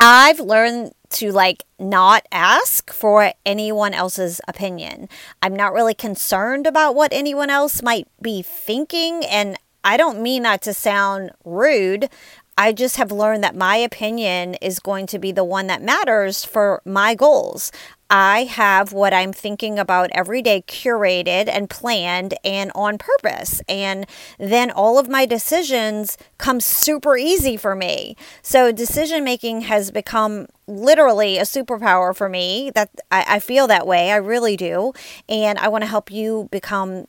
I've 0.00 0.40
learned 0.40 0.94
to 1.10 1.30
like 1.30 1.64
not 1.78 2.26
ask 2.32 2.92
for 2.92 3.32
anyone 3.46 3.94
else's 3.94 4.40
opinion. 4.48 5.08
I'm 5.42 5.54
not 5.54 5.74
really 5.74 5.94
concerned 5.94 6.66
about 6.66 6.96
what 6.96 7.12
anyone 7.12 7.50
else 7.50 7.82
might 7.82 8.08
be 8.20 8.42
thinking. 8.42 9.24
And 9.26 9.56
I 9.84 9.96
don't 9.96 10.22
mean 10.22 10.42
that 10.42 10.62
to 10.62 10.74
sound 10.74 11.30
rude. 11.44 12.08
I 12.56 12.72
just 12.72 12.96
have 12.96 13.12
learned 13.12 13.44
that 13.44 13.54
my 13.54 13.76
opinion 13.76 14.54
is 14.54 14.78
going 14.78 15.06
to 15.08 15.18
be 15.18 15.30
the 15.30 15.44
one 15.44 15.66
that 15.66 15.82
matters 15.82 16.44
for 16.44 16.80
my 16.84 17.14
goals. 17.14 17.70
I 18.10 18.44
have 18.44 18.92
what 18.92 19.14
I'm 19.14 19.32
thinking 19.32 19.78
about 19.78 20.10
every 20.12 20.42
day 20.42 20.62
curated 20.66 21.48
and 21.48 21.70
planned 21.70 22.34
and 22.44 22.70
on 22.74 22.98
purpose. 22.98 23.62
And 23.68 24.06
then 24.38 24.70
all 24.70 24.98
of 24.98 25.08
my 25.08 25.26
decisions 25.26 26.18
come 26.38 26.60
super 26.60 27.16
easy 27.16 27.56
for 27.56 27.74
me. 27.74 28.16
So 28.42 28.72
decision 28.72 29.24
making 29.24 29.62
has 29.62 29.90
become 29.90 30.46
literally 30.66 31.38
a 31.38 31.42
superpower 31.42 32.14
for 32.14 32.28
me. 32.28 32.70
That 32.74 32.90
I, 33.10 33.24
I 33.36 33.38
feel 33.38 33.66
that 33.68 33.86
way. 33.86 34.10
I 34.10 34.16
really 34.16 34.56
do. 34.56 34.92
And 35.28 35.58
I 35.58 35.68
want 35.68 35.82
to 35.82 35.88
help 35.88 36.10
you 36.10 36.48
become 36.50 37.06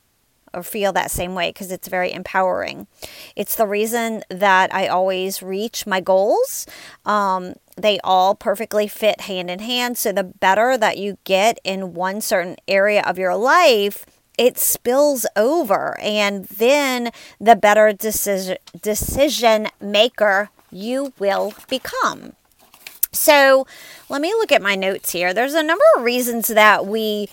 or 0.55 0.63
feel 0.63 0.93
that 0.93 1.12
same 1.12 1.35
way 1.35 1.50
because 1.50 1.71
it's 1.71 1.88
very 1.88 2.12
empowering. 2.12 2.88
It's 3.35 3.55
the 3.55 3.67
reason 3.67 4.24
that 4.29 4.74
I 4.74 4.88
always 4.88 5.43
reach 5.43 5.85
my 5.85 6.00
goals. 6.00 6.65
Um, 7.05 7.55
they 7.75 8.00
all 8.03 8.35
perfectly 8.35 8.88
fit 8.88 9.21
hand 9.21 9.50
in 9.50 9.59
hand. 9.59 9.97
So 9.97 10.12
the 10.12 10.24
better 10.24 10.77
that 10.77 10.97
you 10.97 11.17
get 11.25 11.59
in 11.63 11.93
one 11.93 12.21
certain 12.21 12.55
area 12.67 13.03
of 13.05 13.19
your 13.19 13.35
life, 13.35 14.05
it 14.38 14.57
spills 14.57 15.25
over 15.35 16.00
and 16.00 16.45
then 16.45 17.12
the 17.39 17.55
better 17.55 17.93
decision 17.93 18.57
decision 18.81 19.67
maker 19.79 20.50
you 20.71 21.13
will 21.19 21.53
become. 21.69 22.33
So, 23.12 23.65
let 24.09 24.19
me 24.19 24.33
look 24.33 24.51
at 24.51 24.62
my 24.62 24.75
notes 24.75 25.12
here. 25.12 25.33
There's 25.33 25.53
a 25.53 25.63
number 25.63 25.85
of 25.95 26.03
reasons 26.03 26.50
that 26.50 26.85
we 26.85 27.29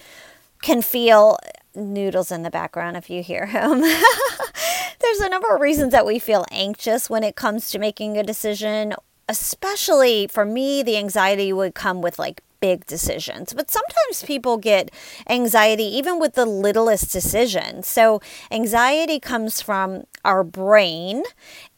can 0.63 0.81
feel 0.81 1.39
noodles 1.75 2.31
in 2.31 2.43
the 2.43 2.51
background 2.51 2.97
if 2.97 3.11
you 3.11 3.23
hear 3.23 3.47
him. 3.47 3.81
There's 5.01 5.21
a 5.21 5.29
number 5.29 5.55
of 5.55 5.61
reasons 5.61 5.93
that 5.93 6.07
we 6.07 6.19
feel 6.19 6.45
anxious 6.51 7.11
when 7.11 7.25
it 7.25 7.37
comes 7.37 7.71
to 7.71 7.79
making 7.79 8.17
a 8.17 8.23
decision. 8.23 8.95
Especially 9.29 10.27
for 10.27 10.45
me, 10.45 10.83
the 10.83 10.97
anxiety 10.97 11.53
would 11.53 11.75
come 11.75 12.03
with 12.03 12.19
like 12.19 12.43
big 12.63 12.87
decisions. 12.87 13.53
But 13.53 13.71
sometimes 13.71 14.23
people 14.25 14.57
get 14.57 14.91
anxiety 15.29 15.85
even 15.85 16.19
with 16.19 16.35
the 16.35 16.47
littlest 16.47 17.13
decision. 17.13 17.83
So, 17.83 18.23
anxiety 18.51 19.21
comes 19.21 19.61
from 19.61 20.05
our 20.25 20.43
brain. 20.45 21.25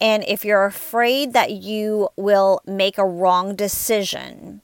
And 0.00 0.22
if 0.28 0.44
you're 0.44 0.66
afraid 0.66 1.32
that 1.32 1.50
you 1.50 2.10
will 2.16 2.60
make 2.66 2.98
a 2.98 3.06
wrong 3.06 3.56
decision, 3.56 4.60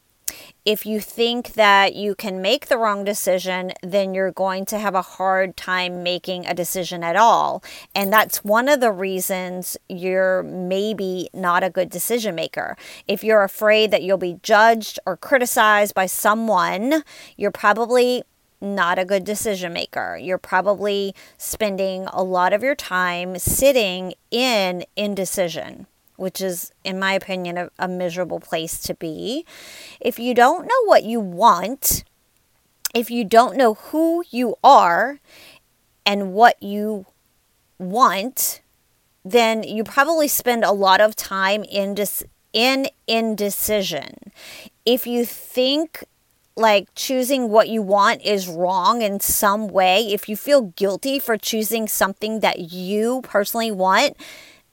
if 0.63 0.85
you 0.85 0.99
think 0.99 1.53
that 1.53 1.95
you 1.95 2.13
can 2.13 2.41
make 2.41 2.67
the 2.67 2.77
wrong 2.77 3.03
decision, 3.03 3.71
then 3.81 4.13
you're 4.13 4.31
going 4.31 4.65
to 4.65 4.77
have 4.77 4.93
a 4.93 5.01
hard 5.01 5.57
time 5.57 6.03
making 6.03 6.45
a 6.45 6.53
decision 6.53 7.03
at 7.03 7.15
all. 7.15 7.63
And 7.95 8.13
that's 8.13 8.43
one 8.43 8.69
of 8.69 8.79
the 8.79 8.91
reasons 8.91 9.75
you're 9.89 10.43
maybe 10.43 11.29
not 11.33 11.63
a 11.63 11.69
good 11.69 11.89
decision 11.89 12.35
maker. 12.35 12.77
If 13.07 13.23
you're 13.23 13.43
afraid 13.43 13.89
that 13.91 14.03
you'll 14.03 14.17
be 14.17 14.39
judged 14.43 14.99
or 15.05 15.17
criticized 15.17 15.95
by 15.95 16.05
someone, 16.05 17.03
you're 17.37 17.51
probably 17.51 18.23
not 18.61 18.99
a 18.99 19.05
good 19.05 19.23
decision 19.23 19.73
maker. 19.73 20.15
You're 20.21 20.37
probably 20.37 21.15
spending 21.39 22.05
a 22.13 22.21
lot 22.21 22.53
of 22.53 22.61
your 22.61 22.75
time 22.75 23.39
sitting 23.39 24.13
in 24.29 24.83
indecision 24.95 25.87
which 26.21 26.39
is, 26.39 26.71
in 26.83 26.99
my 26.99 27.13
opinion, 27.13 27.57
a, 27.57 27.69
a 27.79 27.87
miserable 27.87 28.39
place 28.39 28.79
to 28.79 28.93
be. 28.93 29.43
If 29.99 30.19
you 30.19 30.35
don't 30.35 30.67
know 30.67 30.83
what 30.85 31.03
you 31.03 31.19
want, 31.19 32.03
if 32.93 33.09
you 33.09 33.25
don't 33.25 33.57
know 33.57 33.73
who 33.73 34.23
you 34.29 34.55
are 34.63 35.19
and 36.05 36.31
what 36.33 36.61
you 36.61 37.07
want, 37.79 38.61
then 39.25 39.63
you 39.63 39.83
probably 39.83 40.27
spend 40.27 40.63
a 40.63 40.71
lot 40.71 41.01
of 41.01 41.15
time 41.15 41.63
in 41.63 41.95
dis- 41.95 42.23
in 42.53 42.87
indecision. 43.07 44.31
If 44.85 45.07
you 45.07 45.25
think 45.25 46.03
like 46.55 46.87
choosing 46.93 47.49
what 47.49 47.67
you 47.67 47.81
want 47.81 48.21
is 48.21 48.47
wrong 48.47 49.01
in 49.01 49.19
some 49.21 49.67
way, 49.67 50.01
if 50.13 50.29
you 50.29 50.35
feel 50.35 50.73
guilty 50.75 51.17
for 51.17 51.35
choosing 51.35 51.87
something 51.87 52.41
that 52.41 52.59
you 52.59 53.21
personally 53.23 53.71
want, 53.71 54.15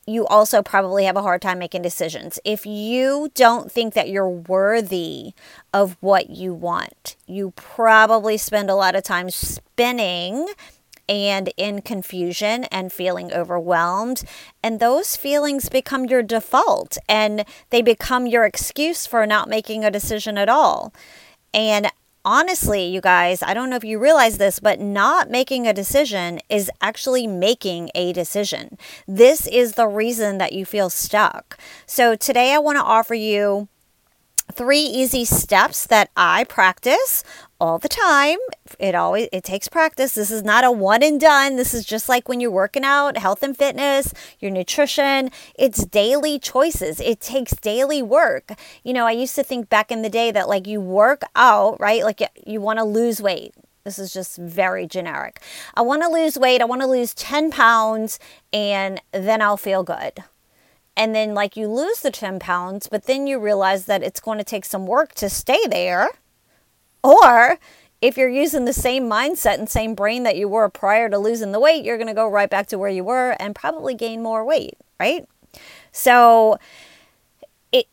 you 0.09 0.27
also 0.27 0.63
probably 0.63 1.05
have 1.05 1.17
a 1.17 1.23
hard 1.23 1.43
time 1.43 1.59
making 1.59 1.83
decisions. 1.83 2.41
If 2.45 2.65
you 2.65 3.31
don't 3.35 3.71
think 3.71 3.93
that 3.95 4.09
you're 4.09 4.29
worthy 4.29 5.35
of 5.75 5.97
what 6.01 6.31
you 6.31 6.55
want, 6.55 7.17
you 7.27 7.53
probably 7.57 8.39
spend 8.39 8.71
a 8.71 8.75
lot 8.75 8.97
of 8.97 9.03
time 9.03 9.29
spinning 9.29 10.49
and 11.09 11.53
in 11.57 11.83
confusion 11.83 12.65
and 12.65 12.93
feeling 12.93 13.33
overwhelmed. 13.33 14.25
And 14.63 14.81
those 14.81 15.15
feelings 15.15 15.69
become 15.69 16.07
your 16.07 16.23
default 16.23 16.97
and 17.09 17.45
they 17.71 17.83
become 17.83 18.27
your 18.27 18.45
excuse 18.45 19.07
for 19.07 19.27
not 19.27 19.49
making 19.49 19.85
a 19.85 19.91
decision 19.91 20.39
at 20.39 20.49
all. 20.49 20.93
And 21.53 21.91
honestly, 22.25 22.85
you 22.85 23.01
guys, 23.01 23.43
I 23.43 23.55
don't 23.55 23.71
know 23.71 23.77
if 23.77 23.85
you 23.85 23.99
realize 23.99 24.39
this, 24.39 24.61
but 24.61 24.81
not 24.81 25.31
making 25.31 25.67
a 25.67 25.73
decision 25.73 26.41
is 26.49 26.71
actually 26.81 27.27
making 27.27 27.91
a 27.95 28.13
decision. 28.13 28.79
This 29.07 29.47
is 29.47 29.73
the 29.73 29.87
reason 29.87 30.39
that 30.39 30.53
you 30.53 30.65
feel 30.65 30.91
stuck. 30.91 31.59
So 31.87 32.15
today 32.15 32.53
I 32.53 32.59
want 32.59 32.79
to 32.79 32.85
offer 32.85 33.15
you 33.15 33.69
three 34.53 34.81
easy 34.81 35.25
steps 35.25 35.87
that 35.87 36.11
I 36.17 36.45
practice 36.45 37.23
all 37.61 37.79
the 37.79 37.89
time. 37.89 38.39
It 38.79 38.95
always 38.95 39.29
it 39.33 39.45
takes 39.45 39.69
practice. 39.69 40.15
This 40.15 40.31
is 40.31 40.45
not 40.45 40.65
a 40.65 40.71
one 40.71 41.03
and 41.03 41.21
done. 41.21 41.57
This 41.57 41.75
is 41.75 41.85
just 41.85 42.09
like 42.09 42.29
when 42.29 42.41
you're 42.41 42.51
working 42.51 42.85
out, 42.85 43.17
health 43.17 43.43
and 43.43 43.57
fitness, 43.57 44.13
your 44.39 44.51
nutrition. 44.51 45.31
It's 45.59 45.85
daily 45.85 46.39
choices. 46.39 47.01
It 47.01 47.21
takes 47.21 47.53
daily 47.57 48.03
work. 48.03 48.53
You 48.85 48.93
know, 48.93 49.07
I 49.07 49.13
used 49.13 49.35
to 49.37 49.43
think 49.43 49.69
back 49.69 49.91
in 49.91 50.03
the 50.03 50.11
day 50.11 50.31
that 50.31 50.49
like 50.49 50.67
you 50.67 50.81
work 50.81 51.23
out, 51.35 51.81
right? 51.81 52.05
Like 52.05 52.21
you, 52.21 52.27
you 52.47 52.61
want 52.61 52.79
to 52.79 52.85
lose 52.85 53.21
weight. 53.21 53.55
This 53.85 53.99
is 53.99 54.13
just 54.13 54.37
very 54.37 54.87
generic. 54.87 55.41
I 55.75 55.83
want 55.83 56.03
to 56.03 56.09
lose 56.09 56.39
weight. 56.39 56.61
I 56.61 56.67
want 56.67 56.83
to 56.83 56.87
lose 56.87 57.15
10 57.15 57.51
pounds 57.51 58.19
and 58.53 59.01
then 59.13 59.41
I'll 59.41 59.57
feel 59.57 59.83
good 59.83 60.25
and 60.99 61.15
then 61.15 61.33
like 61.33 61.57
you 61.57 61.69
lose 61.69 62.01
the 62.01 62.11
10 62.11 62.41
pounds, 62.41 62.89
but 62.89 63.05
then 63.05 63.29
you 63.29 63.39
realize 63.39 63.87
that 63.87 64.03
it's 64.03 64.19
going 64.19 64.37
to 64.39 64.45
take 64.45 64.65
some 64.65 64.85
work 64.85 65.15
to 65.15 65.31
stay 65.31 65.61
there. 65.71 66.09
Or 67.03 67.59
if 68.01 68.17
you're 68.17 68.29
using 68.29 68.65
the 68.65 68.73
same 68.73 69.09
mindset 69.09 69.59
and 69.59 69.69
same 69.69 69.95
brain 69.95 70.23
that 70.23 70.37
you 70.37 70.49
were 70.49 70.69
prior 70.69 71.09
to 71.09 71.19
losing 71.19 71.53
the 71.53 71.61
weight, 71.61 71.85
you're 71.85 71.97
going 71.97 72.09
to 72.09 72.15
go 72.15 72.29
right 72.29 72.49
back 72.51 72.67
to 72.69 72.79
where 72.79 72.91
you 72.91 73.05
were 73.05 73.37
and 73.41 73.55
probably 73.55 73.95
gain 73.95 74.23
more 74.23 74.45
weight, 74.45 74.77
right? 75.01 75.27
So 75.91 76.59
it 77.73 77.87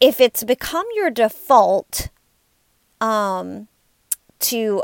if 0.00 0.20
it's 0.20 0.44
become 0.44 0.86
your 0.94 1.10
default 1.10 2.08
um 3.00 3.68
to 4.40 4.82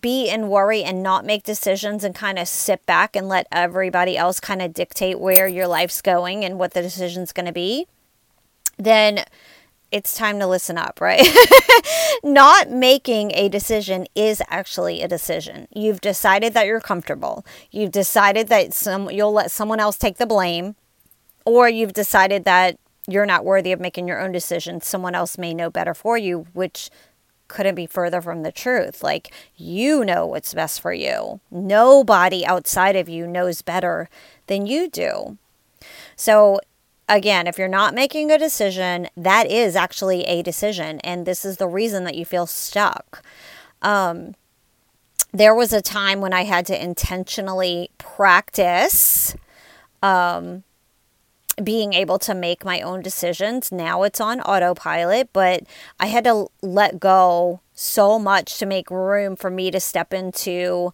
be 0.00 0.28
in 0.28 0.48
worry 0.48 0.82
and 0.82 1.02
not 1.02 1.24
make 1.24 1.44
decisions 1.44 2.02
and 2.04 2.14
kind 2.14 2.38
of 2.38 2.48
sit 2.48 2.84
back 2.84 3.14
and 3.14 3.28
let 3.28 3.46
everybody 3.52 4.16
else 4.16 4.40
kind 4.40 4.60
of 4.60 4.74
dictate 4.74 5.20
where 5.20 5.46
your 5.46 5.66
life's 5.66 6.02
going 6.02 6.44
and 6.44 6.58
what 6.58 6.74
the 6.74 6.82
decision's 6.82 7.32
going 7.32 7.46
to 7.46 7.52
be, 7.52 7.86
then 8.76 9.24
it's 9.94 10.12
time 10.12 10.40
to 10.40 10.46
listen 10.48 10.76
up, 10.76 11.00
right? 11.00 11.24
not 12.24 12.68
making 12.68 13.30
a 13.32 13.48
decision 13.48 14.08
is 14.16 14.42
actually 14.48 15.02
a 15.02 15.06
decision. 15.06 15.68
You've 15.72 16.00
decided 16.00 16.52
that 16.52 16.66
you're 16.66 16.80
comfortable. 16.80 17.46
You've 17.70 17.92
decided 17.92 18.48
that 18.48 18.74
some 18.74 19.08
you'll 19.08 19.32
let 19.32 19.52
someone 19.52 19.78
else 19.78 19.96
take 19.96 20.16
the 20.16 20.26
blame 20.26 20.74
or 21.44 21.68
you've 21.68 21.92
decided 21.92 22.44
that 22.44 22.76
you're 23.06 23.24
not 23.24 23.44
worthy 23.44 23.70
of 23.70 23.78
making 23.78 24.08
your 24.08 24.20
own 24.20 24.32
decisions. 24.32 24.84
Someone 24.84 25.14
else 25.14 25.38
may 25.38 25.54
know 25.54 25.70
better 25.70 25.94
for 25.94 26.18
you, 26.18 26.48
which 26.54 26.90
couldn't 27.46 27.76
be 27.76 27.86
further 27.86 28.20
from 28.20 28.42
the 28.42 28.50
truth. 28.50 29.00
Like, 29.00 29.32
you 29.54 30.04
know 30.04 30.26
what's 30.26 30.54
best 30.54 30.80
for 30.80 30.92
you. 30.92 31.38
Nobody 31.52 32.44
outside 32.44 32.96
of 32.96 33.08
you 33.08 33.28
knows 33.28 33.62
better 33.62 34.08
than 34.48 34.66
you 34.66 34.90
do. 34.90 35.38
So, 36.16 36.58
again, 37.08 37.46
if 37.46 37.58
you're 37.58 37.68
not 37.68 37.94
making 37.94 38.30
a 38.30 38.38
decision, 38.38 39.08
that 39.16 39.50
is 39.50 39.76
actually 39.76 40.24
a 40.24 40.42
decision. 40.42 41.00
And 41.00 41.26
this 41.26 41.44
is 41.44 41.56
the 41.56 41.68
reason 41.68 42.04
that 42.04 42.14
you 42.14 42.24
feel 42.24 42.46
stuck. 42.46 43.22
Um, 43.82 44.34
there 45.32 45.54
was 45.54 45.72
a 45.72 45.82
time 45.82 46.20
when 46.20 46.32
I 46.32 46.44
had 46.44 46.66
to 46.66 46.82
intentionally 46.82 47.90
practice 47.98 49.34
um, 50.02 50.62
being 51.62 51.92
able 51.92 52.18
to 52.20 52.34
make 52.34 52.64
my 52.64 52.80
own 52.80 53.02
decisions. 53.02 53.70
Now 53.70 54.02
it's 54.04 54.20
on 54.20 54.40
autopilot, 54.40 55.30
but 55.32 55.64
I 55.98 56.06
had 56.06 56.24
to 56.24 56.48
let 56.62 57.00
go 57.00 57.60
so 57.74 58.18
much 58.18 58.58
to 58.58 58.66
make 58.66 58.90
room 58.90 59.34
for 59.36 59.50
me 59.50 59.70
to 59.70 59.80
step 59.80 60.14
into 60.14 60.92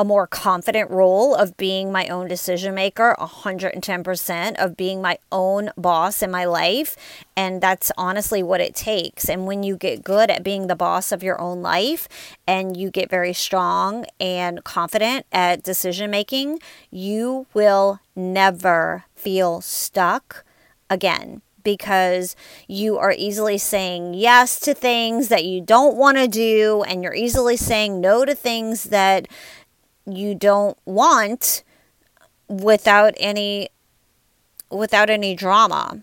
a 0.00 0.04
more 0.04 0.26
confident 0.26 0.90
role 0.90 1.34
of 1.34 1.58
being 1.58 1.92
my 1.92 2.08
own 2.08 2.26
decision 2.26 2.74
maker, 2.74 3.14
110% 3.18 4.56
of 4.56 4.74
being 4.74 5.02
my 5.02 5.18
own 5.30 5.70
boss 5.76 6.22
in 6.22 6.30
my 6.30 6.46
life. 6.46 6.96
And 7.36 7.60
that's 7.60 7.92
honestly 7.98 8.42
what 8.42 8.62
it 8.62 8.74
takes. 8.74 9.28
And 9.28 9.46
when 9.46 9.62
you 9.62 9.76
get 9.76 10.02
good 10.02 10.30
at 10.30 10.42
being 10.42 10.68
the 10.68 10.74
boss 10.74 11.12
of 11.12 11.22
your 11.22 11.38
own 11.38 11.60
life 11.60 12.08
and 12.46 12.78
you 12.78 12.90
get 12.90 13.10
very 13.10 13.34
strong 13.34 14.06
and 14.18 14.64
confident 14.64 15.26
at 15.32 15.62
decision 15.62 16.10
making, 16.10 16.60
you 16.90 17.46
will 17.52 18.00
never 18.16 19.04
feel 19.14 19.60
stuck 19.60 20.46
again 20.88 21.42
because 21.62 22.36
you 22.68 22.96
are 22.96 23.14
easily 23.16 23.58
saying 23.58 24.14
yes 24.14 24.58
to 24.60 24.74
things 24.74 25.28
that 25.28 25.44
you 25.44 25.60
don't 25.60 25.96
want 25.96 26.16
to 26.16 26.28
do 26.28 26.82
and 26.86 27.02
you're 27.02 27.14
easily 27.14 27.56
saying 27.56 28.00
no 28.00 28.24
to 28.24 28.34
things 28.34 28.84
that 28.84 29.28
you 30.06 30.34
don't 30.34 30.78
want 30.84 31.62
without 32.48 33.14
any 33.18 33.68
without 34.70 35.10
any 35.10 35.34
drama. 35.34 36.00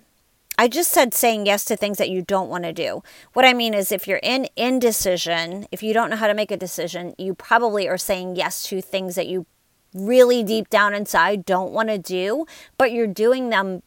I 0.60 0.68
just 0.68 0.92
said 0.92 1.14
saying 1.14 1.46
yes 1.46 1.64
to 1.66 1.78
things 1.78 2.00
that 2.00 2.10
you 2.10 2.24
don't 2.24 2.50
want 2.50 2.64
to 2.64 2.74
do. 2.74 3.04
What 3.34 3.46
I 3.46 3.54
mean 3.54 3.76
is 3.76 3.92
if 3.92 4.08
you're 4.08 4.20
in 4.24 4.48
indecision, 4.56 5.68
if 5.72 5.84
you 5.84 5.94
don't 5.94 6.10
know 6.10 6.16
how 6.16 6.28
to 6.28 6.34
make 6.34 6.50
a 6.50 6.58
decision, 6.58 7.14
you 7.18 7.36
probably 7.36 7.88
are 7.88 7.98
saying 7.98 8.36
yes 8.36 8.64
to 8.68 8.82
things 8.82 9.16
that 9.16 9.28
you 9.28 9.46
really 9.94 10.44
deep 10.44 10.70
down 10.70 10.96
inside 10.96 11.46
don't 11.46 11.72
want 11.72 11.90
to 11.90 11.98
do, 11.98 12.46
but 12.78 12.92
you're 12.92 13.08
doing 13.08 13.50
them 13.50 13.84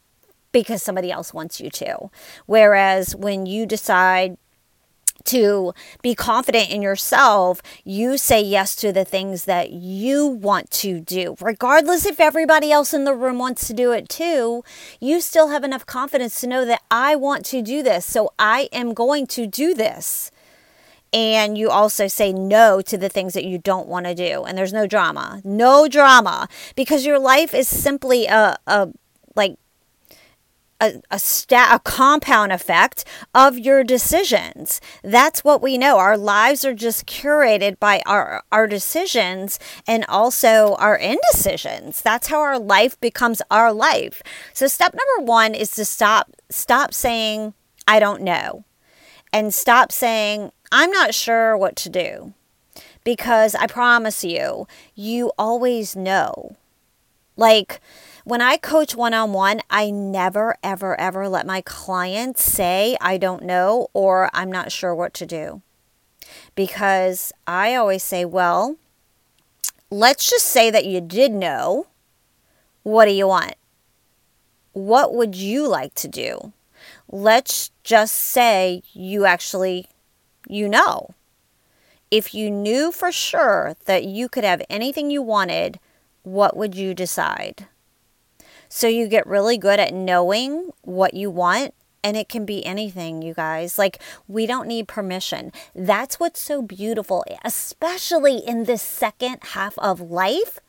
because 0.53 0.83
somebody 0.83 1.11
else 1.11 1.35
wants 1.35 1.61
you 1.61 1.71
to. 1.71 2.11
Whereas 2.47 3.17
when 3.17 3.47
you 3.47 3.67
decide 3.67 4.37
to 5.27 5.73
be 6.03 6.15
confident 6.15 6.71
in 6.71 6.83
yourself, 6.83 7.63
you 7.85 8.19
say 8.19 8.41
yes 8.41 8.75
to 8.77 8.93
the 8.93 9.05
things 9.05 9.45
that 9.45 9.71
you 9.71 10.27
want 10.27 10.71
to 10.73 11.01
do. 11.01 11.37
Regardless 11.41 12.07
if 12.07 12.21
everybody 12.21 12.73
else 12.73 12.95
in 12.95 13.05
the 13.05 13.15
room 13.15 13.39
wants 13.39 13.67
to 13.69 13.75
do 13.75 13.93
it 13.93 14.09
too, 14.09 14.65
you 15.01 15.21
still 15.21 15.49
have 15.49 15.65
enough 15.65 15.87
confidence 15.87 16.41
to 16.41 16.47
know 16.47 16.65
that 16.65 16.83
I 16.91 17.17
want 17.17 17.45
to 17.47 17.63
do 17.63 17.83
this. 17.83 18.05
So 18.05 18.33
I 18.39 18.69
am 18.73 18.95
going 18.95 19.27
to 19.29 19.47
do 19.47 19.75
this 19.75 20.31
and 21.13 21.59
you 21.59 21.71
also 21.71 22.07
say 22.07 22.33
no 22.33 22.81
to 22.81 22.97
the 22.97 23.09
things 23.09 23.35
that 23.35 23.45
you 23.45 23.59
don't 23.59 23.89
want 23.89 24.07
to 24.07 24.15
do 24.15 24.45
and 24.45 24.57
there's 24.57 24.73
no 24.73 24.87
drama 24.87 25.41
no 25.45 25.89
drama 25.89 26.49
because 26.77 27.05
your 27.05 27.19
life 27.19 27.53
is 27.53 27.67
simply 27.67 28.27
a, 28.27 28.57
a 28.67 28.89
like 29.35 29.57
a, 30.81 31.01
a, 31.11 31.19
sta- 31.19 31.75
a 31.75 31.79
compound 31.79 32.53
effect 32.53 33.05
of 33.35 33.59
your 33.59 33.85
decisions. 33.85 34.81
That's 35.03 35.45
what 35.45 35.63
we 35.63 35.79
know. 35.79 35.99
Our 35.99 36.17
lives 36.17 36.65
are 36.65 36.75
just 36.75 37.07
curated 37.07 37.79
by 37.79 38.03
our, 38.07 38.43
our 38.51 38.67
decisions 38.67 39.59
and 39.87 40.05
also 40.09 40.77
our 40.79 40.97
indecisions. 40.97 42.03
That's 42.03 42.29
how 42.29 42.41
our 42.41 42.59
life 42.59 42.99
becomes 43.01 43.43
our 43.51 43.73
life. 43.73 44.23
So 44.53 44.67
step 44.67 44.95
number 44.95 45.31
one 45.31 45.55
is 45.55 45.71
to 45.73 45.85
stop 45.85 46.33
stop 46.51 46.93
saying, 46.93 47.55
I 47.87 48.01
don't 48.01 48.23
know. 48.23 48.65
And 49.33 49.55
stop 49.55 49.93
saying, 49.93 50.51
I'm 50.73 50.91
not 50.91 51.15
sure 51.15 51.57
what 51.57 51.77
to 51.77 51.89
do 51.89 52.35
because 53.05 53.55
I 53.55 53.67
promise 53.67 54.25
you, 54.25 54.67
you 54.95 55.33
always 55.39 55.97
know. 55.97 56.57
Like 57.37 57.81
when 58.31 58.41
I 58.41 58.59
coach 58.59 58.95
one 58.95 59.13
on 59.13 59.33
one, 59.33 59.61
I 59.71 59.91
never, 59.91 60.57
ever, 60.63 60.99
ever 61.01 61.29
let 61.29 61.47
my 61.47 61.63
clients 61.63 62.45
say, 62.45 62.97
I 63.01 63.17
don't 63.17 63.43
know 63.43 63.89
or 63.93 64.31
I'm 64.33 64.53
not 64.53 64.71
sure 64.71 64.95
what 64.95 65.15
to 65.15 65.27
do. 65.27 65.63
Because 66.55 67.33
I 67.49 67.75
always 67.75 68.05
say, 68.05 68.25
well, 68.25 68.77
let's 69.91 70.31
just 70.31 70.47
say 70.47 70.71
that 70.71 70.87
you 70.87 71.01
did 71.01 71.33
know. 71.33 71.89
What 72.85 73.07
do 73.07 73.11
you 73.11 73.27
want? 73.27 73.57
What 74.75 75.13
would 75.13 75.35
you 75.35 75.67
like 75.67 75.97
to 75.97 76.07
do? 76.07 76.53
Let's 77.11 77.73
just 77.83 78.15
say 78.15 78.85
you 78.93 79.25
actually 79.25 79.89
you 80.49 80.69
know. 80.69 81.17
If 82.13 82.33
you 82.33 82.49
knew 82.49 82.93
for 82.93 83.11
sure 83.11 83.75
that 83.87 84.05
you 84.05 84.29
could 84.29 84.45
have 84.45 84.63
anything 84.71 85.11
you 85.11 85.21
wanted, 85.21 85.81
what 86.23 86.57
would 86.57 86.77
you 86.77 86.95
decide? 86.95 87.67
So 88.73 88.87
you 88.87 89.09
get 89.09 89.27
really 89.27 89.59
good 89.59 89.81
at 89.81 89.93
knowing 89.93 90.71
what 90.83 91.13
you 91.13 91.29
want 91.29 91.75
and 92.05 92.17
it 92.17 92.29
can 92.29 92.47
be 92.47 92.65
anything, 92.65 93.21
you 93.21 93.35
guys. 93.35 93.79
Like, 93.79 94.01
we 94.29 94.47
don't 94.47 94.69
need 94.69 94.87
permission. 94.87 95.53
That's 95.75 96.21
what's 96.21 96.41
so 96.41 96.63
beautiful, 96.63 97.25
especially 97.45 98.39
in 98.39 98.65
this 98.65 98.81
second 98.81 99.39
half 99.43 99.77
of 99.79 100.01
life. 100.01 100.61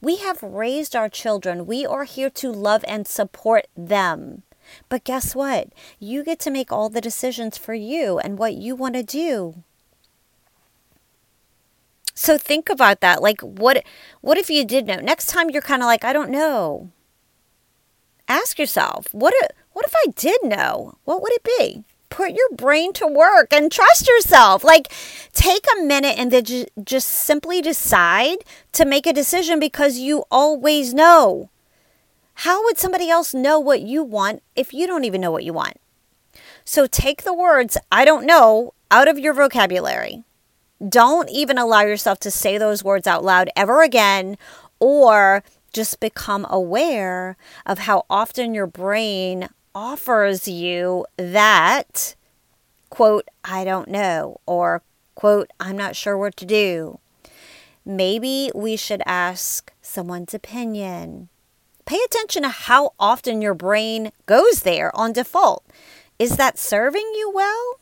We 0.00 0.16
have 0.16 0.42
raised 0.42 0.94
our 0.94 1.08
children. 1.08 1.66
We 1.66 1.86
are 1.86 2.04
here 2.04 2.30
to 2.30 2.52
love 2.52 2.84
and 2.86 3.08
support 3.08 3.66
them. 3.74 4.42
But 4.90 5.04
guess 5.04 5.34
what? 5.34 5.68
You 5.98 6.22
get 6.22 6.38
to 6.40 6.50
make 6.50 6.70
all 6.70 6.90
the 6.90 7.00
decisions 7.00 7.56
for 7.56 7.72
you 7.72 8.18
and 8.18 8.38
what 8.38 8.54
you 8.54 8.76
want 8.76 8.94
to 8.94 9.02
do. 9.02 9.64
So 12.14 12.36
think 12.36 12.68
about 12.68 13.00
that. 13.00 13.22
Like 13.22 13.40
what 13.40 13.84
what 14.20 14.36
if 14.36 14.50
you 14.50 14.64
did 14.66 14.86
know? 14.86 14.96
Next 14.96 15.26
time 15.26 15.48
you're 15.48 15.62
kind 15.62 15.82
of 15.82 15.86
like, 15.86 16.04
I 16.04 16.12
don't 16.12 16.30
know. 16.30 16.90
Ask 18.28 18.58
yourself, 18.58 19.08
what 19.12 19.34
if, 19.36 19.50
what 19.72 19.86
if 19.86 19.94
I 20.06 20.10
did 20.14 20.38
know? 20.44 20.98
What 21.04 21.22
would 21.22 21.32
it 21.32 21.42
be? 21.42 21.84
put 22.10 22.32
your 22.32 22.48
brain 22.50 22.92
to 22.94 23.06
work 23.06 23.52
and 23.52 23.70
trust 23.70 24.08
yourself. 24.08 24.64
Like, 24.64 24.92
take 25.32 25.64
a 25.76 25.82
minute 25.82 26.18
and 26.18 26.30
then 26.30 26.44
just 26.84 27.08
simply 27.08 27.60
decide 27.60 28.38
to 28.72 28.84
make 28.84 29.06
a 29.06 29.12
decision 29.12 29.60
because 29.60 29.98
you 29.98 30.24
always 30.30 30.94
know. 30.94 31.50
How 32.34 32.64
would 32.64 32.78
somebody 32.78 33.10
else 33.10 33.34
know 33.34 33.58
what 33.58 33.82
you 33.82 34.02
want 34.02 34.42
if 34.54 34.72
you 34.72 34.86
don't 34.86 35.04
even 35.04 35.20
know 35.20 35.32
what 35.32 35.44
you 35.44 35.52
want? 35.52 35.80
So 36.64 36.86
take 36.86 37.22
the 37.22 37.34
words, 37.34 37.76
I 37.90 38.04
don't 38.04 38.26
know, 38.26 38.74
out 38.90 39.08
of 39.08 39.18
your 39.18 39.34
vocabulary. 39.34 40.22
Don't 40.86 41.28
even 41.30 41.58
allow 41.58 41.80
yourself 41.80 42.20
to 42.20 42.30
say 42.30 42.56
those 42.56 42.84
words 42.84 43.06
out 43.06 43.24
loud 43.24 43.48
ever 43.56 43.82
again 43.82 44.38
or 44.78 45.42
just 45.72 46.00
become 46.00 46.46
aware 46.48 47.36
of 47.66 47.80
how 47.80 48.04
often 48.08 48.54
your 48.54 48.66
brain 48.66 49.48
offers 49.74 50.48
you 50.48 51.06
that, 51.16 52.14
quote, 52.90 53.28
I 53.44 53.64
don't 53.64 53.88
know, 53.88 54.40
or 54.46 54.82
quote, 55.14 55.50
I'm 55.60 55.76
not 55.76 55.96
sure 55.96 56.16
what 56.16 56.36
to 56.38 56.46
do. 56.46 56.98
Maybe 57.84 58.50
we 58.54 58.76
should 58.76 59.02
ask 59.06 59.72
someone's 59.80 60.34
opinion. 60.34 61.28
Pay 61.86 61.98
attention 62.04 62.42
to 62.42 62.50
how 62.50 62.92
often 63.00 63.40
your 63.40 63.54
brain 63.54 64.12
goes 64.26 64.62
there 64.62 64.94
on 64.94 65.12
default. 65.12 65.64
Is 66.18 66.36
that 66.36 66.58
serving 66.58 67.10
you 67.14 67.30
well? 67.34 67.80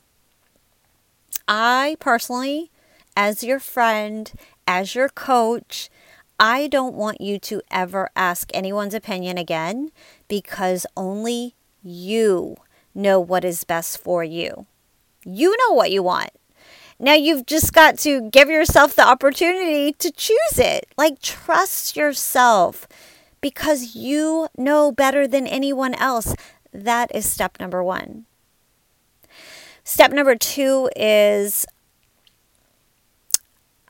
I 1.48 1.96
personally, 1.98 2.70
as 3.16 3.42
your 3.42 3.58
friend, 3.58 4.32
as 4.66 4.94
your 4.94 5.08
coach, 5.08 5.90
I 6.38 6.66
don't 6.66 6.94
want 6.94 7.20
you 7.20 7.38
to 7.40 7.62
ever 7.70 8.10
ask 8.14 8.50
anyone's 8.52 8.94
opinion 8.94 9.38
again 9.38 9.90
because 10.28 10.86
only 10.96 11.54
you 11.82 12.56
know 12.94 13.20
what 13.20 13.44
is 13.44 13.64
best 13.64 13.98
for 13.98 14.22
you. 14.22 14.66
You 15.24 15.56
know 15.56 15.74
what 15.74 15.90
you 15.90 16.02
want. 16.02 16.30
Now 16.98 17.14
you've 17.14 17.46
just 17.46 17.72
got 17.72 17.98
to 18.00 18.30
give 18.30 18.48
yourself 18.48 18.94
the 18.94 19.06
opportunity 19.06 19.92
to 19.92 20.10
choose 20.10 20.58
it. 20.58 20.86
Like, 20.96 21.20
trust 21.20 21.96
yourself 21.96 22.88
because 23.40 23.94
you 23.94 24.48
know 24.56 24.90
better 24.92 25.26
than 25.26 25.46
anyone 25.46 25.94
else. 25.94 26.34
That 26.72 27.14
is 27.14 27.30
step 27.30 27.58
number 27.60 27.82
one. 27.82 28.24
Step 29.84 30.10
number 30.10 30.34
two 30.36 30.90
is 30.96 31.66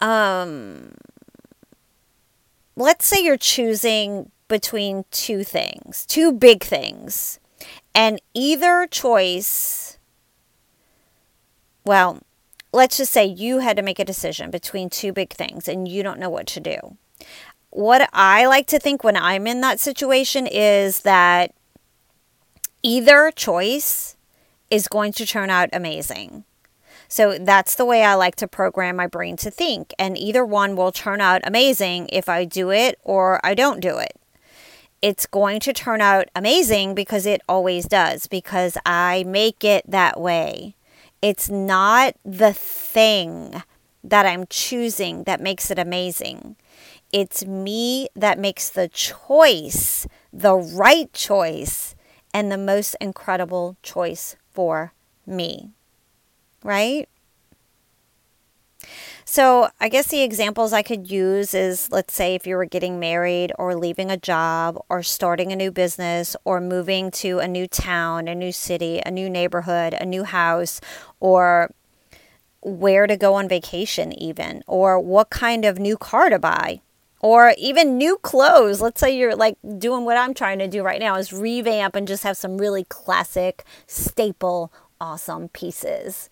um, 0.01 0.93
let's 2.77 3.07
say 3.07 3.23
you're 3.23 3.37
choosing 3.37 4.31
between 4.49 5.05
two 5.11 5.43
things, 5.43 6.07
two 6.07 6.33
big 6.33 6.63
things, 6.63 7.41
and 7.95 8.21
either 8.35 8.87
choice, 8.87 9.99
well, 11.85 12.21
let's 12.73 12.99
just 12.99 13.13
say 13.13 13.25
you 13.25 13.59
had 13.61 13.77
to 13.77 13.83
make 13.83 13.99
a 13.99 14.05
decision 14.05 14.51
between 14.51 14.91
two 14.91 15.13
big 15.13 15.33
things 15.33 15.67
and 15.67 15.89
you 15.89 16.03
don't 16.03 16.21
know 16.21 16.31
what 16.31 16.47
to 16.49 16.61
do. 16.61 16.97
What 17.71 18.09
I 18.13 18.47
like 18.47 18.67
to 18.69 18.79
think 18.79 19.03
when 19.03 19.17
I'm 19.17 19.47
in 19.47 19.61
that 19.63 19.81
situation 19.81 20.47
is 20.47 21.01
that 21.01 21.53
either 22.83 23.31
choice 23.31 24.17
is 24.71 24.89
going 24.89 25.13
to 25.13 25.27
turn 25.27 25.51
out 25.51 25.69
amazing. 25.73 26.45
So 27.09 27.39
that's 27.39 27.75
the 27.75 27.85
way 27.85 28.03
I 28.05 28.15
like 28.15 28.37
to 28.37 28.49
program 28.49 28.97
my 28.97 29.07
brain 29.07 29.37
to 29.39 29.51
think. 29.51 29.95
And 29.99 30.19
either 30.19 30.45
one 30.45 30.77
will 30.77 30.93
turn 30.93 31.21
out 31.21 31.41
amazing 31.45 32.09
if 32.13 32.29
I 32.29 32.45
do 32.45 32.71
it 32.71 32.99
or 33.03 33.41
I 33.45 33.55
don't 33.55 33.81
do 33.81 33.99
it. 33.99 34.19
It's 35.03 35.27
going 35.27 35.61
to 35.61 35.73
turn 35.73 36.01
out 36.01 36.29
amazing 36.35 36.95
because 36.95 37.27
it 37.27 37.43
always 37.49 37.87
does, 37.87 38.27
because 38.27 38.77
I 38.85 39.25
make 39.27 39.63
it 39.63 39.89
that 39.89 40.19
way. 40.19 40.75
It's 41.23 41.49
not 41.49 42.15
the 42.25 42.53
thing 42.53 43.63
that 44.03 44.27
I'm 44.27 44.47
choosing 44.49 45.25
that 45.25 45.41
makes 45.41 45.71
it 45.71 45.79
amazing. 45.79 46.57
It's 47.13 47.45
me 47.45 48.09
that 48.17 48.39
makes 48.39 48.69
the 48.69 48.89
choice, 48.89 50.07
the 50.33 50.55
right 50.55 51.13
choice, 51.13 51.95
and 52.33 52.51
the 52.51 52.59
most 52.59 52.97
incredible 53.01 53.77
choice 53.83 54.37
for 54.51 54.93
me 55.27 55.76
right? 56.67 57.09
So, 59.25 59.71
I 59.81 59.89
guess 59.89 60.07
the 60.07 60.23
examples 60.23 60.73
I 60.73 60.83
could 60.83 61.11
use 61.11 61.53
is 61.53 61.91
let's 61.91 62.15
say 62.15 62.35
if 62.35 62.47
you 62.47 62.55
were 62.57 62.65
getting 62.65 63.01
married 63.01 63.53
or 63.59 63.75
leaving 63.75 64.11
a 64.11 64.17
job 64.17 64.79
or 64.89 65.03
starting 65.03 65.51
a 65.51 65.57
new 65.57 65.73
business 65.73 66.37
or 66.45 66.61
moving 66.61 67.11
to 67.13 67.41
a 67.41 67.49
new 67.49 67.67
town, 67.67 68.29
a 68.29 68.35
new 68.35 68.53
city, 68.53 69.01
a 69.05 69.11
new 69.11 69.29
neighborhood, 69.29 69.95
a 69.95 70.07
new 70.07 70.23
house, 70.23 70.81
or 71.19 71.73
where 72.61 73.07
to 73.07 73.17
go 73.17 73.35
on 73.35 73.49
vacation, 73.49 74.13
even, 74.13 74.63
or 74.67 75.01
what 75.01 75.31
kind 75.31 75.65
of 75.65 75.79
new 75.79 75.97
car 75.97 76.31
to 76.31 76.39
buy, 76.39 76.81
or 77.21 77.53
even 77.59 77.99
new 77.99 78.19
clothes. 78.19 78.81
Let's 78.81 79.01
say 79.01 79.17
you're 79.17 79.37
like 79.37 79.57
doing 79.79 80.05
what 80.05 80.17
I'm 80.17 80.35
trying 80.35 80.61
to 80.61 80.69
do 80.69 80.83
right 80.83 81.01
now 81.01 81.17
is 81.17 81.33
revamp 81.33 81.97
and 81.97 82.07
just 82.07 82.23
have 82.23 82.37
some 82.37 82.59
really 82.59 82.85
classic, 82.85 83.65
staple, 83.87 84.73
awesome 85.01 85.49
pieces 85.49 86.29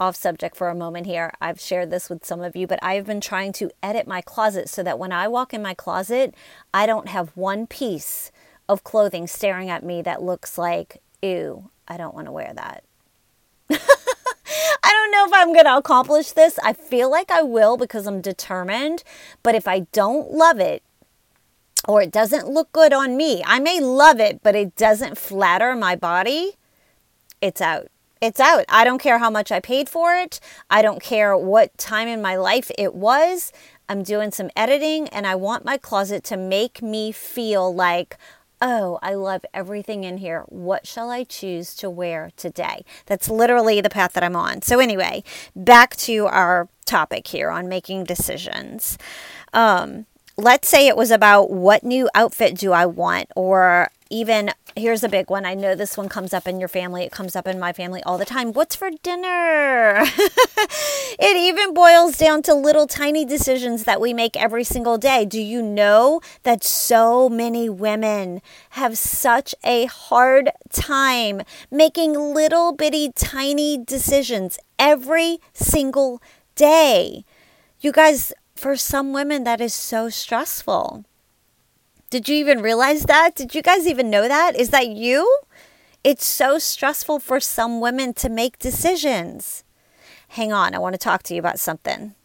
off 0.00 0.16
subject 0.16 0.56
for 0.56 0.68
a 0.68 0.74
moment 0.74 1.06
here. 1.06 1.32
I've 1.40 1.60
shared 1.60 1.90
this 1.90 2.08
with 2.08 2.24
some 2.24 2.40
of 2.40 2.56
you, 2.56 2.66
but 2.66 2.78
I've 2.82 3.06
been 3.06 3.20
trying 3.20 3.52
to 3.54 3.70
edit 3.82 4.08
my 4.08 4.22
closet 4.22 4.68
so 4.68 4.82
that 4.82 4.98
when 4.98 5.12
I 5.12 5.28
walk 5.28 5.52
in 5.52 5.62
my 5.62 5.74
closet, 5.74 6.34
I 6.72 6.86
don't 6.86 7.08
have 7.08 7.36
one 7.36 7.66
piece 7.66 8.32
of 8.68 8.82
clothing 8.82 9.26
staring 9.26 9.68
at 9.68 9.84
me 9.84 10.00
that 10.02 10.22
looks 10.22 10.56
like, 10.56 11.02
ew, 11.22 11.70
I 11.86 11.96
don't 11.98 12.14
want 12.14 12.26
to 12.28 12.32
wear 12.32 12.52
that. 12.54 12.84
I 13.70 14.92
don't 14.92 15.10
know 15.10 15.26
if 15.26 15.32
I'm 15.34 15.52
going 15.52 15.66
to 15.66 15.76
accomplish 15.76 16.32
this. 16.32 16.58
I 16.62 16.72
feel 16.72 17.10
like 17.10 17.30
I 17.30 17.42
will 17.42 17.76
because 17.76 18.06
I'm 18.06 18.20
determined. 18.20 19.04
But 19.42 19.54
if 19.54 19.68
I 19.68 19.80
don't 19.92 20.30
love 20.30 20.58
it 20.58 20.82
or 21.86 22.00
it 22.00 22.10
doesn't 22.10 22.48
look 22.48 22.72
good 22.72 22.92
on 22.92 23.16
me, 23.16 23.42
I 23.44 23.58
may 23.58 23.80
love 23.80 24.18
it, 24.18 24.40
but 24.42 24.54
it 24.54 24.76
doesn't 24.76 25.18
flatter 25.18 25.74
my 25.76 25.94
body, 25.94 26.52
it's 27.40 27.60
out 27.60 27.88
it's 28.20 28.40
out. 28.40 28.66
I 28.68 28.84
don't 28.84 28.98
care 29.00 29.18
how 29.18 29.30
much 29.30 29.50
I 29.50 29.60
paid 29.60 29.88
for 29.88 30.14
it. 30.14 30.40
I 30.68 30.82
don't 30.82 31.02
care 31.02 31.36
what 31.36 31.76
time 31.78 32.06
in 32.06 32.20
my 32.20 32.36
life 32.36 32.70
it 32.76 32.94
was. 32.94 33.52
I'm 33.88 34.02
doing 34.02 34.30
some 34.30 34.50
editing 34.54 35.08
and 35.08 35.26
I 35.26 35.34
want 35.34 35.64
my 35.64 35.78
closet 35.78 36.22
to 36.24 36.36
make 36.36 36.82
me 36.82 37.12
feel 37.12 37.74
like, 37.74 38.18
oh, 38.60 38.98
I 39.02 39.14
love 39.14 39.44
everything 39.54 40.04
in 40.04 40.18
here. 40.18 40.44
What 40.48 40.86
shall 40.86 41.10
I 41.10 41.24
choose 41.24 41.74
to 41.76 41.88
wear 41.88 42.30
today? 42.36 42.84
That's 43.06 43.30
literally 43.30 43.80
the 43.80 43.88
path 43.88 44.12
that 44.12 44.22
I'm 44.22 44.36
on. 44.36 44.60
So, 44.62 44.80
anyway, 44.80 45.24
back 45.56 45.96
to 45.96 46.26
our 46.26 46.68
topic 46.84 47.26
here 47.26 47.48
on 47.48 47.68
making 47.68 48.04
decisions. 48.04 48.98
Um, 49.54 50.04
let's 50.36 50.68
say 50.68 50.86
it 50.86 50.96
was 50.96 51.10
about 51.10 51.50
what 51.50 51.84
new 51.84 52.08
outfit 52.14 52.56
do 52.56 52.72
I 52.72 52.84
want, 52.84 53.30
or 53.34 53.90
even 54.10 54.50
here's 54.76 55.04
a 55.04 55.08
big 55.08 55.30
one. 55.30 55.46
I 55.46 55.54
know 55.54 55.74
this 55.74 55.96
one 55.96 56.08
comes 56.08 56.34
up 56.34 56.46
in 56.46 56.58
your 56.58 56.68
family. 56.68 57.04
It 57.04 57.12
comes 57.12 57.36
up 57.36 57.46
in 57.46 57.58
my 57.58 57.72
family 57.72 58.02
all 58.02 58.18
the 58.18 58.24
time. 58.24 58.52
What's 58.52 58.74
for 58.74 58.90
dinner? 59.02 60.00
it 61.18 61.36
even 61.36 61.72
boils 61.74 62.16
down 62.16 62.42
to 62.42 62.54
little 62.54 62.86
tiny 62.86 63.24
decisions 63.24 63.84
that 63.84 64.00
we 64.00 64.12
make 64.12 64.36
every 64.36 64.64
single 64.64 64.98
day. 64.98 65.24
Do 65.24 65.40
you 65.40 65.62
know 65.62 66.20
that 66.42 66.64
so 66.64 67.28
many 67.28 67.68
women 67.68 68.42
have 68.70 68.98
such 68.98 69.54
a 69.64 69.86
hard 69.86 70.50
time 70.70 71.42
making 71.70 72.14
little 72.14 72.72
bitty 72.72 73.12
tiny 73.12 73.78
decisions 73.78 74.58
every 74.78 75.38
single 75.52 76.20
day? 76.54 77.24
You 77.80 77.92
guys, 77.92 78.32
for 78.56 78.76
some 78.76 79.12
women, 79.12 79.44
that 79.44 79.60
is 79.60 79.72
so 79.72 80.08
stressful. 80.08 81.04
Did 82.10 82.28
you 82.28 82.34
even 82.34 82.60
realize 82.60 83.04
that? 83.04 83.36
Did 83.36 83.54
you 83.54 83.62
guys 83.62 83.86
even 83.86 84.10
know 84.10 84.26
that? 84.26 84.58
Is 84.58 84.70
that 84.70 84.88
you? 84.88 85.38
It's 86.02 86.24
so 86.24 86.58
stressful 86.58 87.20
for 87.20 87.38
some 87.38 87.80
women 87.80 88.14
to 88.14 88.28
make 88.28 88.58
decisions. 88.58 89.62
Hang 90.30 90.52
on, 90.52 90.74
I 90.74 90.78
want 90.78 90.94
to 90.94 90.98
talk 90.98 91.22
to 91.24 91.34
you 91.34 91.38
about 91.38 91.60
something. 91.60 92.16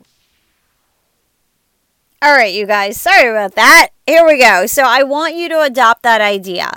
All 2.22 2.34
right, 2.34 2.54
you 2.54 2.66
guys, 2.66 3.00
sorry 3.00 3.30
about 3.30 3.56
that. 3.56 3.92
Here 4.06 4.26
we 4.26 4.38
go. 4.40 4.66
So, 4.66 4.84
I 4.86 5.04
want 5.04 5.36
you 5.36 5.48
to 5.50 5.62
adopt 5.62 6.04
that 6.04 6.20
idea 6.20 6.72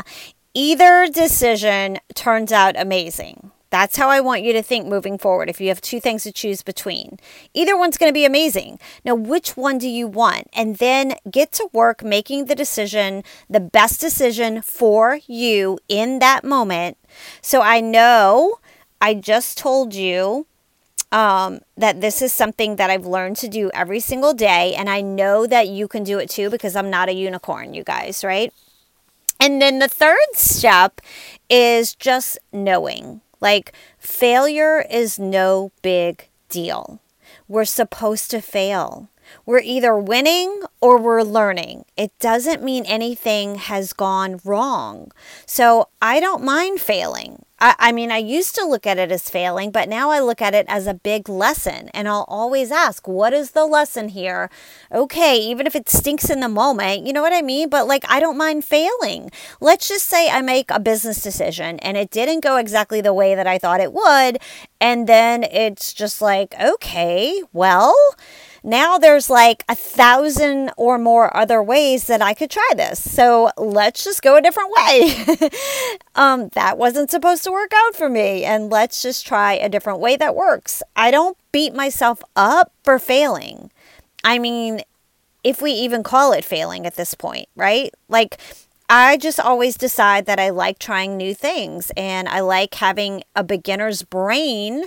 either 0.55 1.09
decision 1.09 1.99
turns 2.15 2.53
out 2.53 2.79
amazing. 2.79 3.51
That's 3.71 3.97
how 3.97 4.09
I 4.09 4.21
want 4.21 4.43
you 4.43 4.53
to 4.53 4.63
think 4.63 4.87
moving 4.87 5.19
forward 5.19 5.49
if 5.49 5.61
you 5.61 5.69
have 5.69 5.81
two 5.81 5.99
things 5.99 6.25
to 6.25 6.33
choose 6.33 6.63
between. 6.63 7.19
Either 7.55 7.77
one's 7.77 7.97
going 7.97 8.11
to 8.11 8.15
be 8.15 8.27
amazing. 8.27 8.79
Now, 9.05 9.15
which 9.15 9.57
one 9.57 9.79
do 9.79 9.89
you 9.89 10.07
want? 10.07 10.49
And 10.53 10.77
then 10.77 11.15
get 11.29 11.53
to 11.53 11.71
work 11.73 12.05
making 12.05 12.45
the 12.45 12.55
decision, 12.55 13.25
the 13.49 13.61
best 13.61 13.99
decision 13.99 14.61
for 14.61 15.21
you 15.27 15.79
in 15.89 16.19
that 16.19 16.45
moment. 16.45 16.99
So 17.41 17.63
I 17.63 17.81
know 17.81 18.59
I 19.01 19.15
just 19.15 19.57
told 19.57 19.95
you 19.95 20.47
um, 21.13 21.61
that 21.77 22.01
this 22.01 22.23
is 22.23 22.33
something 22.33 22.77
that 22.77 22.91
I've 22.91 23.07
learned 23.07 23.37
to 23.39 23.49
do 23.49 23.71
every 23.75 24.01
single 24.01 24.33
day. 24.33 24.75
And 24.75 24.91
I 24.91 25.03
know 25.03 25.47
that 25.47 25.69
you 25.69 25.87
can 25.87 26.03
do 26.03 26.19
it 26.19 26.31
too 26.31 26.51
because 26.51 26.75
I'm 26.75 26.91
not 26.91 27.09
a 27.09 27.15
unicorn, 27.15 27.75
you 27.75 27.85
guys, 27.85 28.25
right? 28.25 28.53
And 29.39 29.61
then 29.61 29.79
the 29.79 29.89
third 29.89 30.19
step 30.35 31.01
is 31.51 31.95
just 31.95 32.39
knowing. 32.53 33.21
Like, 33.41 33.73
failure 33.99 34.85
is 34.89 35.19
no 35.19 35.73
big 35.83 36.29
deal. 36.49 37.01
We're 37.49 37.65
supposed 37.65 38.31
to 38.31 38.41
fail. 38.41 39.09
We're 39.45 39.61
either 39.61 39.97
winning 39.97 40.63
or 40.81 40.99
we're 40.99 41.23
learning. 41.23 41.85
It 41.97 42.17
doesn't 42.19 42.63
mean 42.63 42.85
anything 42.87 43.57
has 43.57 43.93
gone 43.93 44.41
wrong. 44.45 45.11
So 45.47 45.89
I 46.01 46.21
don't 46.21 46.45
mind 46.45 46.81
failing. 46.81 47.42
I, 47.63 47.77
I, 47.79 47.93
mean, 47.93 48.11
I 48.11 48.19
used 48.19 48.57
to 48.57 48.65
look 48.67 48.89
at 48.89 48.99
it 48.99 49.13
as 49.13 49.31
failing, 49.31 49.71
but 49.71 49.89
now 49.89 50.11
I 50.11 50.19
look 50.19 50.43
at 50.43 50.53
it 50.53 50.67
as 50.69 50.89
a 50.89 50.95
big 50.95 51.29
lesson. 51.29 51.91
And 51.95 52.09
I'll 52.09 52.25
always 52.27 52.73
ask, 52.73 53.07
what 53.07 53.33
is 53.33 53.53
the 53.53 53.65
lesson 53.65 54.09
here? 54.09 54.51
Okay, 54.91 55.39
even 55.39 55.69
if 55.69 55.77
it 55.77 55.89
stinks 55.89 56.29
in 56.29 56.41
the 56.41 56.49
moment, 56.49 57.07
you 57.07 57.13
know 57.13 57.23
what 57.23 57.33
I 57.33 57.41
mean? 57.41 57.69
But 57.69 57.87
like, 57.87 58.05
I 58.09 58.19
don't 58.19 58.37
mind 58.37 58.65
failing. 58.65 59.31
Let's 59.61 59.87
just 59.89 60.07
say 60.07 60.29
I 60.29 60.43
make 60.43 60.73
a 60.73 60.81
business 60.81 61.23
decision 61.23 61.79
and 61.79 61.97
it 61.97 62.11
didn't 62.11 62.41
go 62.41 62.57
exactly 62.57 63.01
the 63.01 63.15
way 63.15 63.37
that 63.37 63.47
I 63.47 63.59
thought 63.59 63.81
it 63.81 63.93
would. 63.93 64.39
And 64.81 65.07
then 65.07 65.45
it's 65.45 65.93
just 65.93 66.21
like, 66.21 66.57
okay, 66.61 67.41
well, 67.53 67.95
now 68.63 68.97
there's 68.97 69.29
like 69.29 69.65
a 69.69 69.75
thousand 69.75 70.71
or 70.77 70.99
more 70.99 71.37
other 71.37 71.63
ways 71.63 72.07
that 72.07 72.23
I 72.23 72.35
could 72.35 72.51
try 72.51 72.69
this. 72.77 73.11
So 73.11 73.51
let's 73.57 74.05
just 74.05 74.23
go 74.23 74.37
a 74.37 74.43
different 74.43 74.71
way. 74.77 75.51
um, 76.15 76.49
that 76.51 76.79
wasn't 76.79 77.11
supposed 77.11 77.45
to 77.45 77.53
work 77.53 77.73
out 77.75 77.97
for 77.97 78.09
me. 78.09 78.45
And 78.45 78.71
let's 78.71 79.03
just 79.03 79.27
try 79.27 79.55
a 79.55 79.69
different 79.69 79.99
way 79.99 80.17
that 80.17 80.37
works. 80.37 80.83
I 80.95 81.11
don't 81.11 81.37
beat 81.51 81.75
myself 81.75 82.23
up 82.37 82.73
for 82.85 82.99
failing. 82.99 83.71
I 84.23 84.39
mean, 84.39 84.83
if 85.43 85.61
we 85.61 85.73
even 85.73 86.05
call 86.05 86.33
it 86.33 86.45
failing 86.45 86.87
at 86.87 86.95
this 86.95 87.15
point, 87.15 87.49
right? 87.57 87.93
Like, 88.09 88.39
I 88.89 89.17
just 89.17 89.41
always 89.41 89.77
decide 89.77 90.27
that 90.27 90.39
I 90.39 90.51
like 90.51 90.79
trying 90.79 91.17
new 91.17 91.35
things 91.35 91.91
and 91.97 92.29
I 92.29 92.41
like 92.41 92.75
having 92.75 93.25
a 93.35 93.43
beginner's 93.43 94.03
brain 94.03 94.85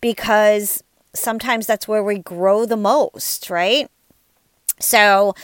because 0.00 0.82
sometimes 1.14 1.66
that's 1.66 1.88
where 1.88 2.02
we 2.02 2.18
grow 2.18 2.66
the 2.66 2.76
most, 2.76 3.48
right? 3.50 3.88
So 4.80 5.34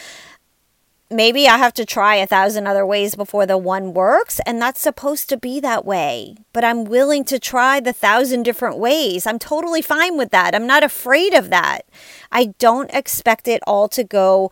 maybe 1.10 1.48
I 1.48 1.58
have 1.58 1.74
to 1.74 1.84
try 1.84 2.16
a 2.16 2.26
thousand 2.26 2.66
other 2.66 2.86
ways 2.86 3.14
before 3.14 3.46
the 3.46 3.58
one 3.58 3.92
works, 3.92 4.40
and 4.46 4.60
that's 4.60 4.80
supposed 4.80 5.28
to 5.28 5.36
be 5.36 5.60
that 5.60 5.84
way. 5.84 6.36
But 6.52 6.64
I'm 6.64 6.84
willing 6.84 7.24
to 7.24 7.38
try 7.38 7.80
the 7.80 7.92
thousand 7.92 8.44
different 8.44 8.78
ways. 8.78 9.26
I'm 9.26 9.38
totally 9.38 9.82
fine 9.82 10.16
with 10.16 10.30
that. 10.30 10.54
I'm 10.54 10.66
not 10.66 10.84
afraid 10.84 11.34
of 11.34 11.50
that. 11.50 11.86
I 12.30 12.54
don't 12.58 12.92
expect 12.92 13.48
it 13.48 13.62
all 13.66 13.88
to 13.88 14.04
go 14.04 14.50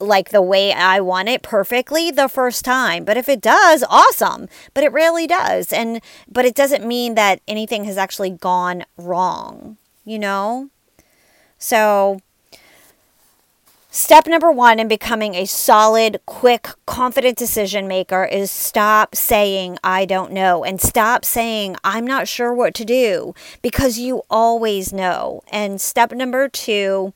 like 0.00 0.30
the 0.30 0.42
way 0.42 0.72
I 0.72 1.00
want 1.00 1.28
it 1.28 1.42
perfectly 1.42 2.10
the 2.10 2.28
first 2.28 2.64
time. 2.64 3.04
But 3.04 3.16
if 3.16 3.28
it 3.28 3.40
does, 3.40 3.84
awesome. 3.88 4.48
But 4.74 4.82
it 4.82 4.92
rarely 4.92 5.28
does. 5.28 5.72
And 5.72 6.00
but 6.28 6.44
it 6.44 6.54
doesn't 6.54 6.86
mean 6.86 7.14
that 7.14 7.40
anything 7.46 7.84
has 7.84 7.96
actually 7.96 8.30
gone 8.30 8.84
wrong 8.96 9.76
you 10.04 10.18
know? 10.18 10.70
So, 11.58 12.20
step 13.90 14.26
number 14.26 14.50
one 14.50 14.80
in 14.80 14.88
becoming 14.88 15.34
a 15.34 15.46
solid, 15.46 16.20
quick, 16.26 16.68
confident 16.86 17.38
decision 17.38 17.86
maker 17.86 18.24
is 18.24 18.50
stop 18.50 19.14
saying, 19.14 19.78
I 19.84 20.04
don't 20.04 20.32
know, 20.32 20.64
and 20.64 20.80
stop 20.80 21.24
saying, 21.24 21.76
I'm 21.84 22.06
not 22.06 22.28
sure 22.28 22.52
what 22.52 22.74
to 22.74 22.84
do, 22.84 23.34
because 23.62 23.98
you 23.98 24.22
always 24.28 24.92
know. 24.92 25.42
And 25.52 25.80
step 25.80 26.12
number 26.12 26.48
two 26.48 27.12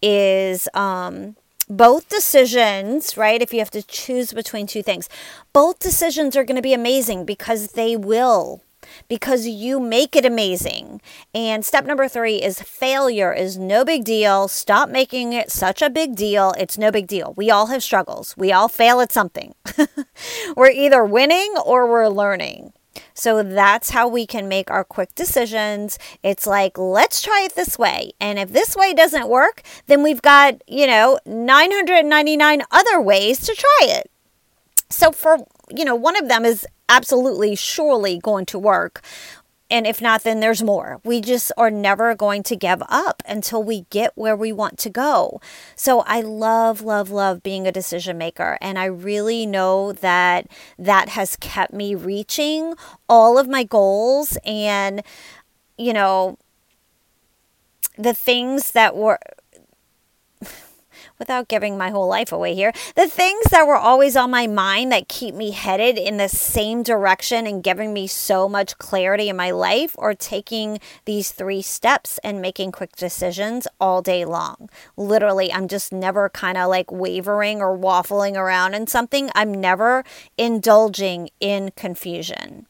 is, 0.00 0.68
um, 0.74 1.36
both 1.68 2.08
decisions, 2.08 3.16
right? 3.16 3.42
If 3.42 3.52
you 3.52 3.58
have 3.58 3.70
to 3.72 3.82
choose 3.82 4.32
between 4.32 4.66
two 4.66 4.82
things, 4.82 5.08
both 5.52 5.78
decisions 5.78 6.36
are 6.36 6.44
going 6.44 6.56
to 6.56 6.62
be 6.62 6.72
amazing 6.72 7.24
because 7.24 7.72
they 7.72 7.96
will 7.96 8.62
because 9.08 9.46
you 9.46 9.80
make 9.80 10.16
it 10.16 10.24
amazing. 10.24 11.00
And 11.34 11.64
step 11.64 11.84
number 11.84 12.08
three 12.08 12.36
is 12.36 12.60
failure 12.60 13.32
is 13.32 13.58
no 13.58 13.84
big 13.84 14.04
deal. 14.04 14.48
Stop 14.48 14.88
making 14.88 15.32
it 15.32 15.50
such 15.50 15.82
a 15.82 15.90
big 15.90 16.16
deal. 16.16 16.54
It's 16.58 16.78
no 16.78 16.90
big 16.90 17.06
deal. 17.06 17.34
We 17.36 17.50
all 17.50 17.66
have 17.66 17.82
struggles, 17.82 18.36
we 18.36 18.52
all 18.52 18.68
fail 18.68 19.00
at 19.00 19.12
something. 19.12 19.54
we're 20.56 20.70
either 20.70 21.04
winning 21.04 21.54
or 21.64 21.88
we're 21.88 22.08
learning. 22.08 22.72
So 23.14 23.42
that's 23.42 23.90
how 23.90 24.08
we 24.08 24.26
can 24.26 24.48
make 24.48 24.70
our 24.70 24.84
quick 24.84 25.14
decisions. 25.14 25.98
It's 26.22 26.46
like, 26.46 26.78
let's 26.78 27.20
try 27.20 27.42
it 27.42 27.54
this 27.54 27.78
way. 27.78 28.12
And 28.20 28.38
if 28.38 28.52
this 28.52 28.76
way 28.76 28.94
doesn't 28.94 29.28
work, 29.28 29.62
then 29.86 30.02
we've 30.02 30.22
got, 30.22 30.62
you 30.66 30.86
know, 30.86 31.18
999 31.26 32.62
other 32.70 33.00
ways 33.00 33.40
to 33.40 33.54
try 33.54 33.88
it. 33.88 34.10
So 34.90 35.12
for, 35.12 35.38
you 35.70 35.84
know, 35.84 35.94
one 35.94 36.16
of 36.16 36.28
them 36.28 36.44
is 36.44 36.66
absolutely 36.88 37.54
surely 37.54 38.18
going 38.18 38.46
to 38.46 38.58
work. 38.58 39.02
And 39.70 39.86
if 39.86 40.00
not, 40.00 40.24
then 40.24 40.40
there's 40.40 40.62
more. 40.62 40.98
We 41.04 41.20
just 41.20 41.52
are 41.58 41.70
never 41.70 42.14
going 42.14 42.42
to 42.44 42.56
give 42.56 42.82
up 42.88 43.22
until 43.28 43.62
we 43.62 43.82
get 43.90 44.12
where 44.14 44.34
we 44.34 44.50
want 44.50 44.78
to 44.78 44.90
go. 44.90 45.42
So 45.76 46.00
I 46.00 46.22
love, 46.22 46.80
love, 46.80 47.10
love 47.10 47.42
being 47.42 47.66
a 47.66 47.72
decision 47.72 48.16
maker. 48.16 48.56
And 48.62 48.78
I 48.78 48.86
really 48.86 49.44
know 49.44 49.92
that 49.92 50.46
that 50.78 51.10
has 51.10 51.36
kept 51.36 51.74
me 51.74 51.94
reaching 51.94 52.74
all 53.10 53.36
of 53.36 53.46
my 53.46 53.62
goals 53.62 54.38
and, 54.42 55.02
you 55.76 55.92
know, 55.92 56.38
the 57.98 58.14
things 58.14 58.70
that 58.70 58.96
were 58.96 59.18
without 61.18 61.48
giving 61.48 61.76
my 61.76 61.90
whole 61.90 62.08
life 62.08 62.32
away 62.32 62.54
here, 62.54 62.72
the 62.94 63.06
things 63.06 63.44
that 63.50 63.66
were 63.66 63.76
always 63.76 64.16
on 64.16 64.30
my 64.30 64.46
mind 64.46 64.92
that 64.92 65.08
keep 65.08 65.34
me 65.34 65.50
headed 65.50 65.98
in 65.98 66.16
the 66.16 66.28
same 66.28 66.82
direction 66.82 67.46
and 67.46 67.62
giving 67.62 67.92
me 67.92 68.06
so 68.06 68.48
much 68.48 68.78
clarity 68.78 69.28
in 69.28 69.36
my 69.36 69.50
life 69.50 69.94
or 69.98 70.14
taking 70.14 70.80
these 71.04 71.32
three 71.32 71.62
steps 71.62 72.18
and 72.24 72.40
making 72.40 72.72
quick 72.72 72.94
decisions 72.96 73.66
all 73.80 74.02
day 74.02 74.24
long. 74.24 74.68
Literally, 74.96 75.52
I'm 75.52 75.68
just 75.68 75.92
never 75.92 76.28
kind 76.28 76.58
of 76.58 76.68
like 76.68 76.90
wavering 76.90 77.60
or 77.60 77.76
waffling 77.76 78.36
around 78.36 78.74
in 78.74 78.86
something. 78.86 79.30
I'm 79.34 79.52
never 79.52 80.04
indulging 80.36 81.30
in 81.40 81.72
confusion. 81.76 82.66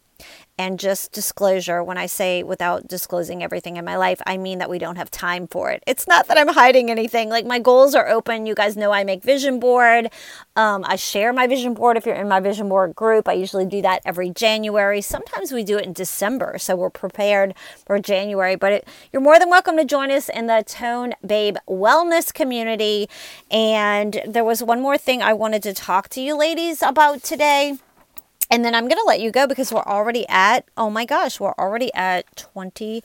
And 0.59 0.81
just 0.81 1.13
disclosure 1.13 1.85
when 1.85 1.97
I 1.97 2.07
say 2.07 2.43
without 2.43 2.89
disclosing 2.89 3.45
everything 3.45 3.77
in 3.77 3.85
my 3.85 3.97
life, 3.97 4.21
I 4.27 4.37
mean 4.37 4.59
that 4.59 4.69
we 4.69 4.81
don't 4.81 4.97
have 4.97 5.09
time 5.09 5.47
for 5.47 5.71
it. 5.71 5.85
It's 5.87 6.09
not 6.09 6.27
that 6.27 6.37
I'm 6.37 6.49
hiding 6.49 6.91
anything. 6.91 7.29
Like 7.29 7.47
my 7.47 7.61
goals 7.61 7.95
are 7.95 8.09
open. 8.09 8.45
You 8.45 8.57
guys 8.57 8.77
know 8.77 8.91
I 8.91 9.05
make 9.05 9.23
vision 9.23 9.61
board. 9.61 10.11
Um, 10.57 10.85
I 10.85 10.97
share 10.97 11.33
my 11.33 11.47
vision 11.47 11.75
board 11.75 11.97
if 11.97 12.07
you're 12.07 12.17
in 12.17 12.29
my 12.29 12.41
vision 12.41 12.69
board 12.69 12.97
group. 12.97 13.29
I 13.29 13.35
usually 13.35 13.67
do 13.67 13.81
that 13.83 14.03
every 14.05 14.31
January. 14.31 15.01
Sometimes 15.01 15.53
we 15.53 15.63
do 15.63 15.79
it 15.79 15.87
in 15.87 15.93
December. 15.93 16.59
So 16.59 16.75
we're 16.75 16.91
prepared 16.91 17.55
for 17.87 18.01
January. 18.01 18.57
But 18.57 18.73
it, 18.73 18.89
you're 19.13 19.23
more 19.23 19.39
than 19.39 19.51
welcome 19.51 19.77
to 19.77 19.85
join 19.85 20.11
us 20.11 20.29
in 20.29 20.49
the 20.49 20.65
Tone 20.67 21.15
Babe 21.25 21.57
Wellness 21.69 22.35
community. 22.35 23.09
And 23.49 24.21
there 24.27 24.45
was 24.45 24.61
one 24.61 24.83
more 24.83 24.99
thing 24.99 25.23
I 25.23 25.35
wanted 25.35 25.63
to 25.63 25.73
talk 25.73 26.09
to 26.11 26.21
you 26.21 26.37
ladies 26.37 26.83
about 26.83 27.23
today. 27.23 27.79
And 28.51 28.65
then 28.65 28.75
I'm 28.75 28.89
going 28.89 29.01
to 29.01 29.07
let 29.07 29.21
you 29.21 29.31
go 29.31 29.47
because 29.47 29.73
we're 29.73 29.83
already 29.83 30.27
at, 30.29 30.65
oh 30.77 30.91
my 30.91 31.05
gosh, 31.05 31.39
we're 31.39 31.55
already 31.59 31.93
at 31.95 32.35
29 32.37 33.03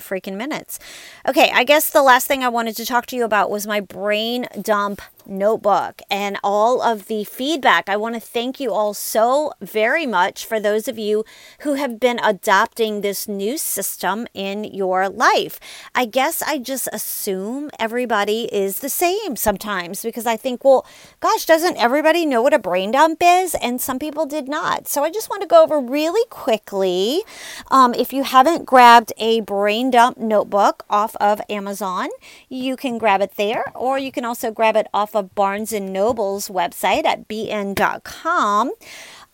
freaking 0.00 0.36
minutes. 0.36 0.78
Okay, 1.26 1.50
I 1.54 1.64
guess 1.64 1.90
the 1.90 2.02
last 2.02 2.26
thing 2.26 2.42
I 2.42 2.48
wanted 2.48 2.76
to 2.76 2.86
talk 2.86 3.06
to 3.06 3.16
you 3.16 3.24
about 3.24 3.50
was 3.50 3.66
my 3.66 3.80
brain 3.80 4.46
dump 4.60 5.00
notebook 5.26 6.00
and 6.10 6.38
all 6.42 6.80
of 6.82 7.06
the 7.06 7.24
feedback. 7.24 7.88
I 7.88 7.96
want 7.96 8.14
to 8.14 8.20
thank 8.20 8.60
you 8.60 8.72
all 8.72 8.94
so 8.94 9.52
very 9.60 10.06
much 10.06 10.46
for 10.46 10.60
those 10.60 10.88
of 10.88 10.98
you 10.98 11.24
who 11.60 11.74
have 11.74 11.98
been 11.98 12.20
adopting 12.22 13.00
this 13.00 13.26
new 13.28 13.58
system 13.58 14.26
in 14.34 14.64
your 14.64 15.08
life. 15.08 15.58
I 15.94 16.04
guess 16.04 16.42
I 16.42 16.58
just 16.58 16.88
assume 16.92 17.70
everybody 17.78 18.44
is 18.52 18.78
the 18.78 18.88
same 18.88 19.36
sometimes 19.36 20.02
because 20.02 20.26
I 20.26 20.36
think, 20.36 20.64
well, 20.64 20.86
gosh, 21.20 21.46
doesn't 21.46 21.76
everybody 21.76 22.24
know 22.24 22.42
what 22.42 22.54
a 22.54 22.58
brain 22.58 22.92
dump 22.92 23.18
is? 23.22 23.54
And 23.56 23.80
some 23.80 23.98
people 23.98 24.26
did 24.26 24.48
not. 24.48 24.86
So 24.86 25.02
I 25.02 25.10
just 25.10 25.28
want 25.28 25.42
to 25.42 25.48
go 25.48 25.62
over 25.62 25.80
really 25.80 26.24
quickly. 26.30 27.22
Um, 27.70 27.94
if 27.94 28.12
you 28.12 28.22
haven't 28.22 28.64
grabbed 28.64 29.12
a 29.18 29.40
brain 29.40 29.90
dump 29.90 30.18
notebook 30.18 30.84
off 30.88 31.16
of 31.16 31.40
Amazon, 31.48 32.08
you 32.48 32.76
can 32.76 32.98
grab 32.98 33.20
it 33.20 33.36
there, 33.36 33.64
or 33.74 33.98
you 33.98 34.12
can 34.12 34.24
also 34.24 34.50
grab 34.50 34.76
it 34.76 34.86
off 34.94 35.14
of 35.16 35.34
Barnes 35.34 35.72
and 35.72 35.92
Noble's 35.92 36.48
website 36.48 37.04
at 37.04 37.26
bn.com. 37.28 38.72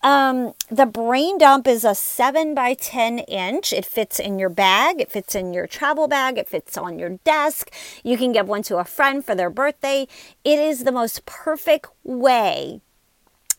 Um, 0.03 0.55
the 0.69 0.87
brain 0.87 1.39
dump 1.39 1.69
is 1.69 1.85
a 1.85 1.95
7 1.95 2.55
by 2.55 2.75
10 2.75 3.21
inch. 3.21 3.73
It 3.73 3.87
fits 3.87 4.19
in 4.19 4.39
your 4.39 4.49
bag, 4.49 5.01
it 5.01 5.13
fits 5.13 5.35
in 5.35 5.55
your 5.55 5.69
travel 5.69 6.09
bag, 6.09 6.39
it 6.39 6.49
fits 6.49 6.77
on 6.77 6.99
your 6.99 7.21
desk. 7.25 7.73
You 8.03 8.17
can 8.17 8.33
give 8.33 8.49
one 8.49 8.65
to 8.65 8.79
a 8.79 8.85
friend 8.85 9.25
for 9.25 9.35
their 9.35 9.51
birthday. 9.51 10.09
It 10.45 10.59
is 10.59 10.83
the 10.85 10.93
most 10.93 11.25
perfect 11.25 11.87
way 12.03 12.81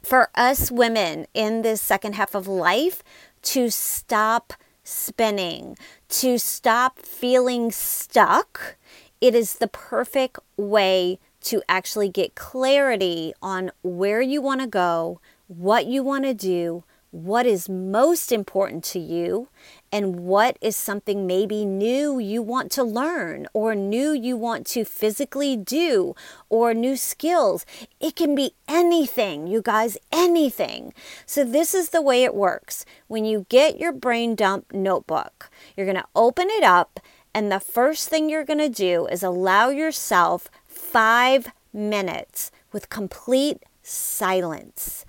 for 0.04 0.30
us 0.36 0.70
women 0.70 1.28
in 1.34 1.62
this 1.62 1.82
second 1.82 2.16
half 2.16 2.36
of 2.36 2.46
life 2.46 3.04
to 3.44 3.70
stop 3.70 4.54
spinning, 4.84 5.78
to 6.10 6.38
stop 6.38 7.00
feeling 7.00 7.72
stuck. 7.72 8.76
It 9.22 9.34
is 9.34 9.56
the 9.56 9.70
perfect 9.70 10.40
way 10.58 11.20
to 11.46 11.62
actually 11.68 12.10
get 12.10 12.36
clarity 12.36 13.34
on 13.42 13.72
where 13.82 14.22
you 14.22 14.42
want 14.42 14.62
to 14.62 14.68
go, 14.68 15.20
what 15.48 15.86
you 15.86 16.04
want 16.04 16.24
to 16.26 16.34
do, 16.34 16.84
what 17.14 17.46
is 17.46 17.70
most 17.70 18.32
important 18.32 18.84
to 18.84 18.98
you, 18.98 19.48
and 19.92 20.22
what 20.22 20.58
is 20.62 20.76
something 20.76 21.28
maybe 21.28 21.64
new 21.64 22.18
you 22.18 22.42
want 22.42 22.72
to 22.72 22.84
learn, 22.84 23.46
or 23.54 23.76
new 23.76 24.12
you 24.12 24.36
want 24.36 24.66
to 24.66 24.84
physically 24.84 25.56
do, 25.56 26.16
or 26.50 26.74
new 26.74 26.96
skills. 26.96 27.68
It 28.00 28.16
can 28.16 28.34
be 28.34 28.56
anything, 28.68 29.46
you 29.46 29.62
guys, 29.62 29.96
anything. 30.12 30.92
So, 31.28 31.44
this 31.44 31.76
is 31.76 31.92
the 31.92 32.02
way 32.02 32.24
it 32.24 32.34
works. 32.34 32.84
When 33.06 33.26
you 33.26 33.46
get 33.48 33.80
your 33.80 33.92
brain 33.92 34.34
dump 34.34 34.74
notebook, 34.74 35.52
you're 35.78 35.86
going 35.86 35.98
to 35.98 36.08
open 36.16 36.48
it 36.50 36.64
up, 36.64 37.00
and 37.36 37.52
the 37.52 37.60
first 37.60 38.10
thing 38.10 38.28
you're 38.28 38.44
going 38.44 38.58
to 38.58 38.70
do 38.70 39.06
is 39.06 39.22
allow 39.22 39.70
yourself 39.70 40.50
five 40.74 41.48
minutes 41.72 42.52
with 42.72 42.90
complete 42.90 43.64
silence. 43.82 45.06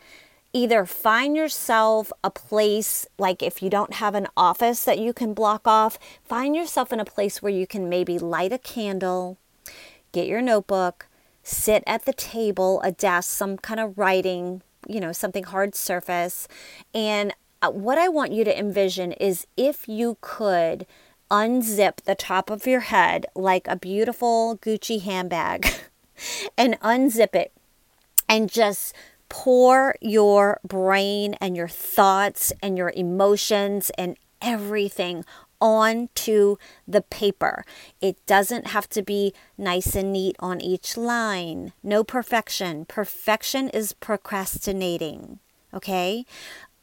Either 0.52 0.86
find 0.86 1.36
yourself 1.36 2.12
a 2.22 2.30
place, 2.30 3.06
like 3.18 3.42
if 3.42 3.60
you 3.60 3.68
don't 3.68 3.94
have 3.94 4.14
an 4.14 4.28
office 4.36 4.84
that 4.84 4.98
you 4.98 5.12
can 5.12 5.34
block 5.34 5.66
off, 5.66 5.98
find 6.24 6.54
yourself 6.54 6.92
in 6.92 7.00
a 7.00 7.04
place 7.04 7.42
where 7.42 7.52
you 7.52 7.66
can 7.66 7.88
maybe 7.88 8.18
light 8.18 8.52
a 8.52 8.58
candle, 8.58 9.36
get 10.12 10.28
your 10.28 10.40
notebook, 10.40 11.08
sit 11.42 11.82
at 11.86 12.04
the 12.04 12.12
table, 12.12 12.80
a 12.82 12.92
desk, 12.92 13.30
some 13.30 13.56
kind 13.56 13.80
of 13.80 13.98
writing, 13.98 14.62
you 14.86 15.00
know, 15.00 15.12
something 15.12 15.44
hard 15.44 15.74
surface. 15.74 16.46
And 16.94 17.34
uh, 17.60 17.70
what 17.70 17.98
I 17.98 18.08
want 18.08 18.32
you 18.32 18.44
to 18.44 18.58
envision 18.58 19.12
is 19.12 19.46
if 19.56 19.88
you 19.88 20.18
could 20.20 20.86
unzip 21.34 21.96
the 22.04 22.14
top 22.14 22.48
of 22.48 22.64
your 22.64 22.80
head 22.80 23.26
like 23.34 23.66
a 23.66 23.74
beautiful 23.74 24.56
Gucci 24.58 25.02
handbag 25.02 25.66
and 26.56 26.78
unzip 26.80 27.34
it 27.34 27.52
and 28.28 28.48
just 28.48 28.94
pour 29.28 29.96
your 30.00 30.60
brain 30.62 31.34
and 31.40 31.56
your 31.56 31.66
thoughts 31.66 32.52
and 32.62 32.78
your 32.78 32.92
emotions 32.94 33.90
and 33.98 34.16
everything 34.40 35.24
onto 35.60 36.56
the 36.86 37.00
paper. 37.00 37.64
It 38.00 38.24
doesn't 38.26 38.68
have 38.68 38.88
to 38.90 39.02
be 39.02 39.34
nice 39.58 39.96
and 39.96 40.12
neat 40.12 40.36
on 40.38 40.60
each 40.60 40.96
line. 40.96 41.72
No 41.82 42.04
perfection. 42.04 42.84
Perfection 42.84 43.70
is 43.70 43.92
procrastinating. 43.92 45.40
Okay? 45.72 46.26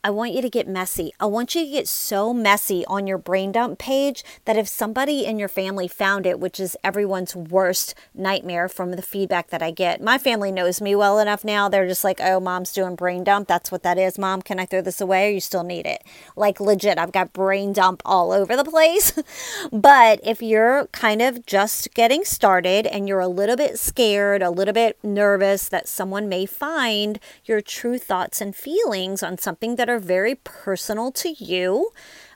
I 0.04 0.10
want 0.10 0.34
you 0.34 0.42
to 0.42 0.50
get 0.50 0.68
messy. 0.68 1.14
I 1.20 1.28
want 1.28 1.54
you 1.54 1.64
to 1.64 1.72
get 1.72 1.88
so 1.88 2.34
messy 2.34 2.84
on 2.88 3.06
your 3.06 3.20
brain 3.20 3.52
dump 3.52 3.78
page 3.78 4.24
that 4.46 4.58
if 4.58 4.68
somebody 4.68 5.26
in 5.26 5.38
your 5.38 5.48
family 5.48 5.88
found 5.88 6.26
it, 6.26 6.40
which 6.40 6.60
is 6.60 6.76
everyone's 6.84 7.36
worst 7.36 7.94
nightmare 8.16 8.68
from 8.68 8.92
the 8.92 9.04
feedback 9.04 9.52
that 9.52 9.62
I 9.62 9.70
get, 9.70 10.02
my 10.02 10.18
family 10.18 10.52
knows 10.52 10.82
me 10.82 10.96
well 10.96 11.20
enough 11.20 11.46
now. 11.46 11.70
They're 11.70 11.88
just 11.88 12.04
like, 12.04 12.20
oh, 12.20 12.40
mom's 12.40 12.72
doing 12.72 12.96
brain 12.96 13.24
dump. 13.24 13.48
That's 13.48 13.72
what 13.72 13.84
that 13.84 14.00
is. 14.00 14.18
Mom, 14.18 14.42
can 14.42 14.60
I 14.60 14.66
throw 14.66 14.82
this 14.82 15.02
away 15.02 15.28
or 15.28 15.34
you 15.34 15.40
still 15.40 15.64
need 15.64 15.86
it? 15.86 16.04
Like, 16.36 16.60
legit, 16.60 16.98
I've 16.98 17.12
got 17.12 17.32
brain 17.32 17.72
dump 17.72 18.02
all 18.04 18.32
over 18.32 18.58
the 18.58 18.64
place. 18.64 19.14
but 19.72 20.20
if 20.24 20.42
you're 20.42 20.88
kind 20.88 21.22
of 21.22 21.46
just 21.46 21.94
getting 21.94 22.24
started 22.24 22.88
and 22.88 23.08
you're 23.08 23.20
a 23.20 23.28
little 23.28 23.56
bit 23.56 23.78
scared, 23.78 24.42
a 24.42 24.50
little 24.50 24.74
bit 24.74 24.98
nervous 25.04 25.70
that 25.70 25.88
someone 25.88 26.28
may 26.28 26.48
find 26.48 27.20
your 27.46 27.62
true 27.62 28.00
thoughts 28.00 28.42
and 28.42 28.56
feelings 28.56 29.22
on 29.22 29.38
something 29.38 29.76
that 29.76 29.91
are 29.92 30.00
very 30.00 30.36
personal 30.36 31.12
to 31.14 31.30
you, 31.30 31.92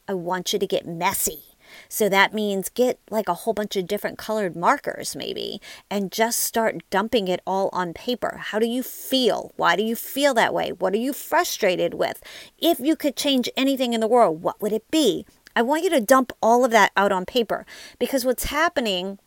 I 0.08 0.14
want 0.14 0.54
you 0.54 0.60
to 0.60 0.68
get 0.68 0.86
messy. 0.86 1.44
So 1.90 2.10
that 2.10 2.34
means 2.34 2.70
get 2.70 3.00
like 3.10 3.28
a 3.28 3.34
whole 3.34 3.54
bunch 3.54 3.76
of 3.76 3.88
different 3.88 4.18
colored 4.18 4.56
markers, 4.56 5.16
maybe, 5.16 5.62
and 5.90 6.12
just 6.12 6.40
start 6.40 6.84
dumping 6.90 7.28
it 7.28 7.42
all 7.46 7.70
on 7.74 7.94
paper. 7.94 8.40
How 8.42 8.60
do 8.60 8.68
you 8.68 8.84
feel? 8.84 9.52
Why 9.56 9.76
do 9.76 9.84
you 9.84 9.96
feel 9.96 10.34
that 10.36 10.54
way? 10.54 10.72
What 10.72 10.94
are 10.94 10.98
you 10.98 11.14
frustrated 11.14 11.94
with? 11.94 12.22
If 12.60 12.80
you 12.80 12.96
could 12.96 13.16
change 13.16 13.50
anything 13.58 13.94
in 13.94 14.02
the 14.02 14.08
world, 14.08 14.42
what 14.42 14.62
would 14.62 14.74
it 14.74 14.90
be? 14.92 15.26
I 15.56 15.62
want 15.62 15.84
you 15.84 15.90
to 15.92 16.02
dump 16.02 16.34
all 16.42 16.66
of 16.66 16.72
that 16.72 16.92
out 16.98 17.12
on 17.12 17.26
paper 17.26 17.66
because 17.98 18.26
what's 18.26 18.46
happening 18.46 19.20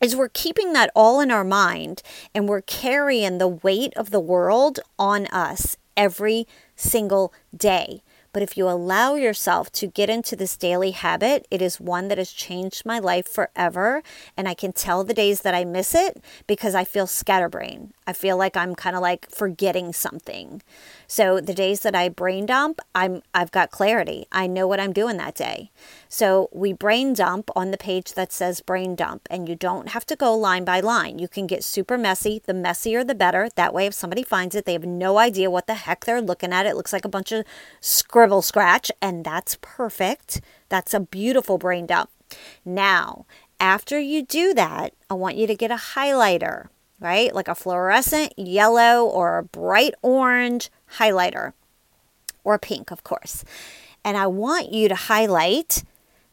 is 0.00 0.16
we're 0.16 0.28
keeping 0.28 0.72
that 0.72 0.90
all 0.96 1.20
in 1.20 1.30
our 1.30 1.44
mind 1.44 2.02
and 2.34 2.48
we're 2.48 2.62
carrying 2.62 3.38
the 3.38 3.48
weight 3.48 3.94
of 3.94 4.10
the 4.10 4.20
world 4.20 4.80
on 4.98 5.26
us 5.26 5.76
every 5.96 6.46
single 6.82 7.32
day. 7.56 8.02
But 8.32 8.42
if 8.42 8.56
you 8.56 8.68
allow 8.68 9.14
yourself 9.14 9.70
to 9.72 9.86
get 9.86 10.08
into 10.08 10.36
this 10.36 10.56
daily 10.56 10.92
habit, 10.92 11.46
it 11.50 11.60
is 11.60 11.78
one 11.78 12.08
that 12.08 12.16
has 12.16 12.32
changed 12.32 12.86
my 12.86 12.98
life 12.98 13.28
forever. 13.28 14.02
And 14.36 14.48
I 14.48 14.54
can 14.54 14.72
tell 14.72 15.04
the 15.04 15.12
days 15.12 15.42
that 15.42 15.54
I 15.54 15.64
miss 15.64 15.94
it 15.94 16.22
because 16.46 16.74
I 16.74 16.84
feel 16.84 17.06
scatterbrained. 17.06 17.92
I 18.06 18.14
feel 18.14 18.38
like 18.38 18.56
I'm 18.56 18.74
kind 18.74 18.96
of 18.96 19.02
like 19.02 19.30
forgetting 19.30 19.92
something. 19.92 20.62
So 21.12 21.42
the 21.42 21.52
days 21.52 21.80
that 21.80 21.94
I 21.94 22.08
brain 22.08 22.46
dump, 22.46 22.80
I'm 22.94 23.20
I've 23.34 23.50
got 23.50 23.70
clarity. 23.70 24.24
I 24.32 24.46
know 24.46 24.66
what 24.66 24.80
I'm 24.80 24.94
doing 24.94 25.18
that 25.18 25.34
day. 25.34 25.70
So 26.08 26.48
we 26.52 26.72
brain 26.72 27.12
dump 27.12 27.50
on 27.54 27.70
the 27.70 27.76
page 27.76 28.14
that 28.14 28.32
says 28.32 28.62
brain 28.62 28.94
dump 28.96 29.28
and 29.30 29.46
you 29.46 29.54
don't 29.54 29.90
have 29.90 30.06
to 30.06 30.16
go 30.16 30.34
line 30.34 30.64
by 30.64 30.80
line. 30.80 31.18
You 31.18 31.28
can 31.28 31.46
get 31.46 31.64
super 31.64 31.98
messy. 31.98 32.40
The 32.46 32.54
messier 32.54 33.04
the 33.04 33.14
better. 33.14 33.50
That 33.56 33.74
way 33.74 33.84
if 33.84 33.92
somebody 33.92 34.22
finds 34.22 34.54
it, 34.54 34.64
they 34.64 34.72
have 34.72 34.86
no 34.86 35.18
idea 35.18 35.50
what 35.50 35.66
the 35.66 35.74
heck 35.74 36.06
they're 36.06 36.22
looking 36.22 36.50
at. 36.50 36.64
It 36.64 36.76
looks 36.76 36.94
like 36.94 37.04
a 37.04 37.10
bunch 37.10 37.30
of 37.30 37.44
scribble 37.82 38.40
scratch 38.40 38.90
and 39.02 39.22
that's 39.22 39.58
perfect. 39.60 40.40
That's 40.70 40.94
a 40.94 41.00
beautiful 41.00 41.58
brain 41.58 41.84
dump. 41.84 42.08
Now, 42.64 43.26
after 43.60 44.00
you 44.00 44.24
do 44.24 44.54
that, 44.54 44.94
I 45.10 45.14
want 45.14 45.36
you 45.36 45.46
to 45.46 45.54
get 45.54 45.70
a 45.70 45.76
highlighter 45.94 46.68
right? 47.02 47.34
Like 47.34 47.48
a 47.48 47.54
fluorescent 47.54 48.32
yellow 48.38 49.04
or 49.04 49.38
a 49.38 49.42
bright 49.42 49.94
orange 50.00 50.70
highlighter, 50.98 51.52
or 52.44 52.58
pink, 52.58 52.90
of 52.90 53.04
course. 53.04 53.44
And 54.04 54.16
I 54.16 54.26
want 54.28 54.72
you 54.72 54.88
to 54.88 54.94
highlight 54.94 55.84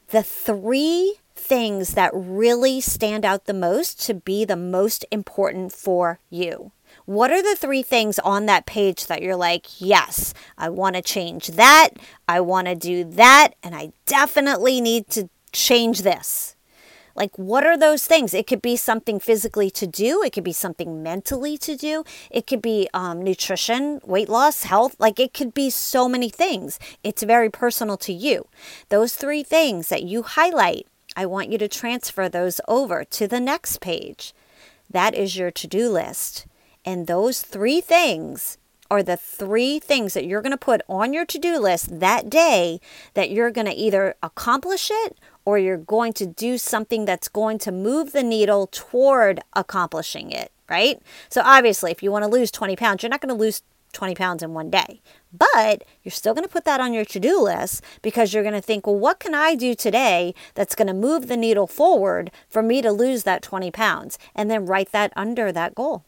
the 0.10 0.24
three 0.24 1.16
things 1.36 1.94
that 1.94 2.12
really 2.14 2.82
stand 2.82 3.26
out 3.26 3.46
the 3.46 3.54
most 3.54 4.06
to 4.06 4.14
be 4.14 4.46
the 4.46 4.56
most 4.56 5.06
important 5.12 5.74
for 5.74 6.20
you. 6.30 6.72
What 7.06 7.32
are 7.32 7.42
the 7.42 7.56
three 7.56 7.82
things 7.82 8.20
on 8.20 8.46
that 8.46 8.66
page 8.66 9.08
that 9.08 9.22
you're 9.22 9.36
like, 9.36 9.82
yes, 9.82 10.34
I 10.58 10.70
want 10.70 10.96
to 10.96 11.02
change 11.02 11.48
that, 11.48 11.90
I 12.28 12.42
want 12.42 12.68
to 12.68 12.76
do 12.76 13.04
that, 13.04 13.52
and 13.64 13.76
I 13.76 13.94
definitely 14.06 14.82
need 14.82 15.10
to 15.12 15.30
change 15.52 16.02
this? 16.02 16.56
Like, 17.16 17.38
what 17.38 17.66
are 17.66 17.78
those 17.78 18.06
things? 18.06 18.34
It 18.34 18.48
could 18.48 18.62
be 18.62 18.76
something 18.76 19.20
physically 19.20 19.70
to 19.72 19.88
do, 19.88 20.22
it 20.24 20.34
could 20.34 20.44
be 20.44 20.54
something 20.54 21.04
mentally 21.04 21.58
to 21.60 21.76
do, 21.76 22.04
it 22.30 22.48
could 22.48 22.62
be 22.62 22.88
um, 22.94 23.22
nutrition, 23.22 24.00
weight 24.06 24.30
loss, 24.30 24.64
health. 24.64 24.96
Like, 25.00 25.20
it 25.20 25.34
could 25.34 25.54
be 25.54 25.70
so 25.70 26.08
many 26.08 26.30
things. 26.30 26.80
It's 27.04 27.24
very 27.24 27.50
personal 27.50 27.98
to 27.98 28.14
you. 28.14 28.48
Those 28.90 29.16
three 29.16 29.44
things 29.44 29.90
that 29.90 30.04
you 30.04 30.24
highlight, 30.24 30.88
I 31.16 31.26
want 31.26 31.52
you 31.52 31.58
to 31.58 31.68
transfer 31.68 32.30
those 32.30 32.62
over 32.68 33.04
to 33.04 33.28
the 33.28 33.40
next 33.40 33.82
page. 33.82 34.34
That 34.90 35.14
is 35.16 35.38
your 35.38 35.52
to 35.52 35.68
do 35.68 35.90
list. 35.90 36.46
And 36.86 37.08
those 37.08 37.42
three 37.42 37.82
things 37.82 38.58
are 38.92 39.04
the 39.04 39.18
three 39.18 39.80
things 39.80 40.14
that 40.14 40.26
you're 40.26 40.42
going 40.42 40.52
to 40.52 40.58
put 40.58 40.82
on 40.90 41.14
your 41.14 41.26
to 41.26 41.38
do 41.38 41.60
list 41.60 42.00
that 42.00 42.30
day 42.30 42.80
that 43.14 43.30
you're 43.30 43.52
going 43.52 43.68
to 43.68 43.74
either 43.74 44.16
accomplish 44.24 44.90
it 44.92 45.18
or 45.50 45.58
you're 45.58 45.78
going 45.78 46.14
to 46.14 46.28
do 46.28 46.60
something 46.60 47.06
that's 47.06 47.28
going 47.28 47.58
to 47.58 47.72
move 47.72 48.12
the 48.12 48.22
needle 48.22 48.68
toward 48.72 49.40
accomplishing 49.56 50.32
it, 50.32 50.52
right? 50.70 51.02
So, 51.28 51.42
obviously, 51.44 51.90
if 51.90 52.04
you 52.04 52.12
want 52.12 52.24
to 52.24 52.30
lose 52.30 52.52
20 52.52 52.76
pounds, 52.76 53.02
you're 53.02 53.10
not 53.10 53.20
going 53.20 53.36
to 53.36 53.44
lose 53.44 53.64
20 53.94 54.14
pounds 54.14 54.44
in 54.44 54.54
one 54.54 54.70
day. 54.70 55.02
But 55.34 55.86
you're 56.04 56.12
still 56.12 56.36
going 56.36 56.46
to 56.46 56.54
put 56.54 56.66
that 56.66 56.80
on 56.80 56.94
your 56.94 57.04
to 57.06 57.20
do 57.20 57.42
list 57.42 57.84
because 58.04 58.32
you're 58.32 58.44
going 58.44 58.54
to 58.54 58.62
think, 58.62 58.86
well, 58.86 58.96
what 58.96 59.20
can 59.20 59.34
I 59.34 59.56
do 59.56 59.74
today 59.74 60.36
that's 60.54 60.76
going 60.76 60.88
to 60.88 60.94
move 60.94 61.28
the 61.28 61.38
needle 61.38 61.66
forward 61.66 62.30
for 62.48 62.62
me 62.62 62.84
to 62.84 62.92
lose 62.92 63.24
that 63.24 63.42
20 63.42 63.72
pounds? 63.72 64.20
And 64.36 64.52
then 64.52 64.68
write 64.68 64.92
that 64.92 65.12
under 65.16 65.52
that 65.52 65.74
goal. 65.74 66.06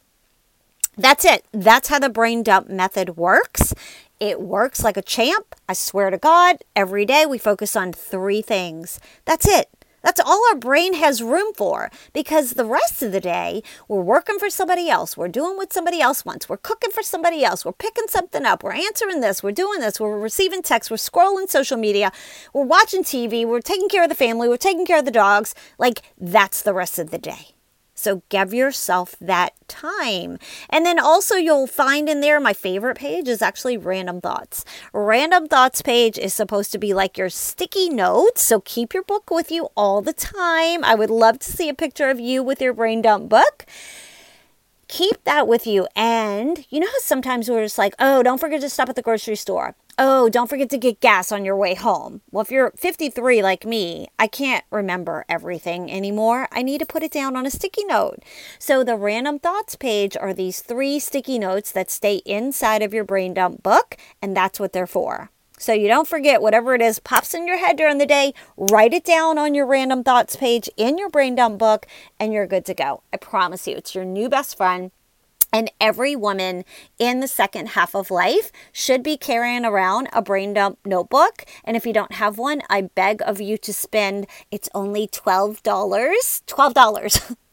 That's 0.96 1.26
it. 1.26 1.46
That's 1.52 1.88
how 1.88 1.98
the 1.98 2.10
brain 2.10 2.44
dump 2.44 2.70
method 2.70 3.18
works. 3.18 3.74
It 4.22 4.40
works 4.40 4.84
like 4.84 4.98
a 4.98 5.02
champ. 5.02 5.56
I 5.68 5.74
swear 5.74 6.12
to 6.12 6.18
God, 6.20 6.58
every 6.76 7.06
day 7.06 7.26
we 7.26 7.40
focus 7.40 7.76
on 7.76 7.92
three 7.92 8.44
things. 8.44 9.00
That's 9.26 9.48
it. 9.48 9.68
That's 10.04 10.20
all 10.20 10.48
our 10.50 10.56
brain 10.56 10.94
has 10.94 11.24
room 11.24 11.56
for 11.56 11.90
because 12.14 12.52
the 12.52 12.66
rest 12.66 13.02
of 13.02 13.14
the 13.14 13.20
day 13.20 13.64
we're 13.88 14.02
working 14.02 14.38
for 14.38 14.52
somebody 14.52 14.92
else. 14.92 15.18
We're 15.18 15.28
doing 15.28 15.58
what 15.58 15.74
somebody 15.74 16.02
else 16.02 16.24
wants. 16.24 16.48
We're 16.48 16.58
cooking 16.58 16.92
for 16.92 17.02
somebody 17.02 17.44
else. 17.44 17.66
We're 17.66 17.72
picking 17.72 18.08
something 18.10 18.46
up. 18.46 18.62
We're 18.62 18.74
answering 18.74 19.22
this. 19.22 19.42
We're 19.42 19.54
doing 19.54 19.80
this. 19.80 20.00
We're 20.00 20.20
receiving 20.20 20.62
texts. 20.62 20.92
We're 20.92 20.98
scrolling 20.98 21.50
social 21.50 21.78
media. 21.78 22.12
We're 22.54 22.66
watching 22.66 23.04
TV. 23.04 23.44
We're 23.44 23.60
taking 23.60 23.90
care 23.90 24.04
of 24.04 24.10
the 24.10 24.16
family. 24.16 24.48
We're 24.48 24.58
taking 24.58 24.86
care 24.86 25.00
of 25.00 25.06
the 25.06 25.10
dogs. 25.10 25.56
Like 25.80 26.04
that's 26.20 26.62
the 26.62 26.76
rest 26.76 27.00
of 27.00 27.10
the 27.10 27.18
day. 27.18 27.56
So 28.02 28.24
give 28.30 28.54
yourself 28.54 29.16
that 29.22 29.54
time. 29.68 30.40
And 30.70 30.86
then 30.86 31.00
also, 31.00 31.36
you'll 31.36 31.68
find 31.68 32.10
in 32.10 32.22
there 32.22 32.40
my 32.40 32.54
favorite 32.54 32.98
page 32.98 33.28
is 33.28 33.42
actually 33.42 33.78
Random 33.78 34.22
Thoughts. 34.22 34.66
Random 34.94 35.48
Thoughts 35.48 35.82
page 35.82 36.18
is 36.18 36.34
supposed 36.34 36.72
to 36.72 36.78
be 36.78 36.94
like 36.94 37.18
your 37.18 37.30
sticky 37.30 37.90
notes. 37.90 38.42
So 38.42 38.60
keep 38.62 38.94
your 38.94 39.04
book 39.04 39.30
with 39.30 39.52
you 39.52 39.70
all 39.78 40.02
the 40.02 40.14
time. 40.14 40.84
I 40.84 40.96
would 40.96 41.10
love 41.10 41.40
to 41.40 41.52
see 41.52 41.70
a 41.70 41.74
picture 41.74 42.10
of 42.10 42.20
you 42.20 42.44
with 42.44 42.62
your 42.62 42.74
brain 42.74 43.02
dump 43.02 43.30
book 43.30 43.66
keep 44.92 45.24
that 45.24 45.48
with 45.48 45.66
you. 45.66 45.88
And 45.96 46.66
you 46.70 46.80
know 46.82 46.88
how 46.88 47.00
sometimes 47.00 47.50
we're 47.50 47.64
just 47.64 47.78
like, 47.78 47.96
oh, 47.98 48.22
don't 48.22 48.40
forget 48.40 48.62
to 48.62 48.70
stop 48.70 48.90
at 48.90 48.96
the 48.96 49.02
grocery 49.02 49.38
store. 49.38 49.74
Oh, 49.98 50.30
don't 50.30 50.50
forget 50.50 50.70
to 50.72 50.78
get 50.78 51.00
gas 51.00 51.32
on 51.32 51.46
your 51.46 51.56
way 51.56 51.76
home. 51.76 52.22
Well, 52.32 52.42
if 52.42 52.52
you're 52.52 52.72
53 52.72 53.42
like 53.42 53.66
me, 53.66 54.08
I 54.20 54.28
can't 54.28 54.66
remember 54.70 55.26
everything 55.30 55.92
anymore. 55.92 56.48
I 56.52 56.62
need 56.62 56.80
to 56.80 56.86
put 56.86 57.04
it 57.04 57.12
down 57.12 57.36
on 57.36 57.46
a 57.46 57.52
sticky 57.52 57.86
note. 57.86 58.20
So, 58.60 58.84
the 58.84 58.96
random 58.96 59.40
thoughts 59.40 59.76
page 59.76 60.18
are 60.18 60.34
these 60.34 60.62
three 60.62 61.00
sticky 61.00 61.40
notes 61.40 61.72
that 61.72 61.90
stay 61.90 62.22
inside 62.26 62.82
of 62.82 62.94
your 62.94 63.04
brain 63.04 63.34
dump 63.34 63.64
book, 63.64 63.96
and 64.22 64.36
that's 64.36 64.60
what 64.60 64.74
they're 64.74 64.88
for. 64.88 65.30
So 65.62 65.74
you 65.74 65.88
don't 65.88 66.08
forget 66.08 66.42
whatever 66.42 66.74
it 66.74 66.82
is 66.82 66.98
pops 66.98 67.36
in 67.36 67.46
your 67.46 67.60
head 67.60 67.78
during 67.78 68.00
the 68.00 68.08
day, 68.08 68.34
write 68.58 68.96
it 68.96 69.04
down 69.04 69.38
on 69.38 69.54
your 69.54 69.68
random 69.68 70.04
thoughts 70.04 70.36
page 70.36 70.68
in 70.76 70.98
your 70.98 71.08
brain 71.08 71.36
dump 71.36 71.60
book, 71.60 71.86
and 72.20 72.34
you're 72.34 72.48
good 72.48 72.66
to 72.66 72.74
go. 72.74 73.04
I 73.14 73.18
promise 73.18 73.68
you, 73.68 73.76
it's 73.76 73.94
your 73.94 74.04
new 74.04 74.28
best 74.28 74.58
friend. 74.58 74.90
And 75.54 75.72
every 75.80 76.16
woman 76.16 76.66
in 76.98 77.20
the 77.20 77.28
second 77.28 77.70
half 77.70 77.94
of 77.94 78.10
life 78.10 78.52
should 78.72 79.04
be 79.04 79.18
carrying 79.18 79.64
around 79.64 80.10
a 80.14 80.24
brain 80.24 80.56
dump 80.56 80.80
notebook. 80.84 81.46
And 81.64 81.78
if 81.78 81.86
you 81.86 81.94
don't 81.94 82.14
have 82.14 82.40
one, 82.40 82.64
I 82.68 82.82
beg 82.82 83.22
of 83.22 83.40
you 83.40 83.56
to 83.60 83.72
spend, 83.72 84.26
it's 84.50 84.70
only 84.74 85.08
$12. 85.08 85.62
$12. 85.62 87.36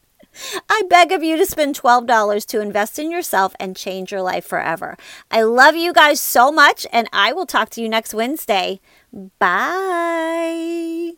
I 0.69 0.83
beg 0.89 1.11
of 1.11 1.23
you 1.23 1.37
to 1.37 1.45
spend 1.45 1.75
$12 1.75 2.45
to 2.47 2.61
invest 2.61 2.99
in 2.99 3.11
yourself 3.11 3.55
and 3.59 3.75
change 3.75 4.11
your 4.11 4.21
life 4.21 4.45
forever. 4.45 4.97
I 5.31 5.41
love 5.41 5.75
you 5.75 5.93
guys 5.93 6.19
so 6.19 6.51
much, 6.51 6.85
and 6.91 7.07
I 7.13 7.33
will 7.33 7.45
talk 7.45 7.69
to 7.71 7.81
you 7.81 7.89
next 7.89 8.13
Wednesday. 8.13 8.79
Bye. 9.39 11.13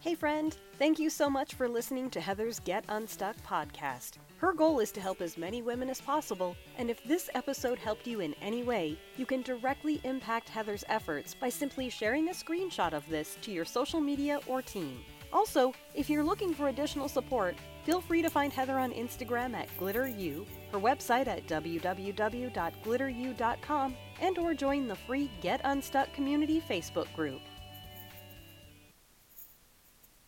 Hey, 0.00 0.14
friend. 0.14 0.56
Thank 0.78 0.98
you 0.98 1.10
so 1.10 1.30
much 1.30 1.54
for 1.54 1.68
listening 1.68 2.10
to 2.10 2.20
Heather's 2.20 2.58
Get 2.58 2.84
Unstuck 2.88 3.36
podcast. 3.46 4.14
Her 4.38 4.52
goal 4.52 4.80
is 4.80 4.90
to 4.92 5.00
help 5.00 5.20
as 5.20 5.38
many 5.38 5.62
women 5.62 5.88
as 5.88 6.00
possible, 6.00 6.56
and 6.76 6.90
if 6.90 7.04
this 7.04 7.30
episode 7.34 7.78
helped 7.78 8.08
you 8.08 8.18
in 8.18 8.34
any 8.42 8.64
way, 8.64 8.98
you 9.16 9.24
can 9.24 9.42
directly 9.42 10.00
impact 10.02 10.48
Heather's 10.48 10.82
efforts 10.88 11.34
by 11.34 11.48
simply 11.48 11.88
sharing 11.88 12.28
a 12.28 12.32
screenshot 12.32 12.94
of 12.94 13.08
this 13.08 13.36
to 13.42 13.52
your 13.52 13.64
social 13.64 14.00
media 14.00 14.40
or 14.48 14.60
team. 14.60 14.98
Also, 15.32 15.72
if 15.94 16.10
you're 16.10 16.24
looking 16.24 16.52
for 16.52 16.68
additional 16.68 17.08
support, 17.08 17.56
feel 17.84 18.00
free 18.00 18.22
to 18.22 18.30
find 18.30 18.52
Heather 18.52 18.78
on 18.78 18.92
Instagram 18.92 19.54
at 19.54 19.68
GlitterU, 19.78 20.46
her 20.70 20.78
website 20.78 21.26
at 21.26 21.46
www.glitteru.com, 21.46 23.94
and 24.20 24.38
or 24.38 24.54
join 24.54 24.88
the 24.88 24.94
free 24.94 25.30
Get 25.40 25.60
Unstuck 25.64 26.12
community 26.12 26.62
Facebook 26.68 27.12
group. 27.14 27.40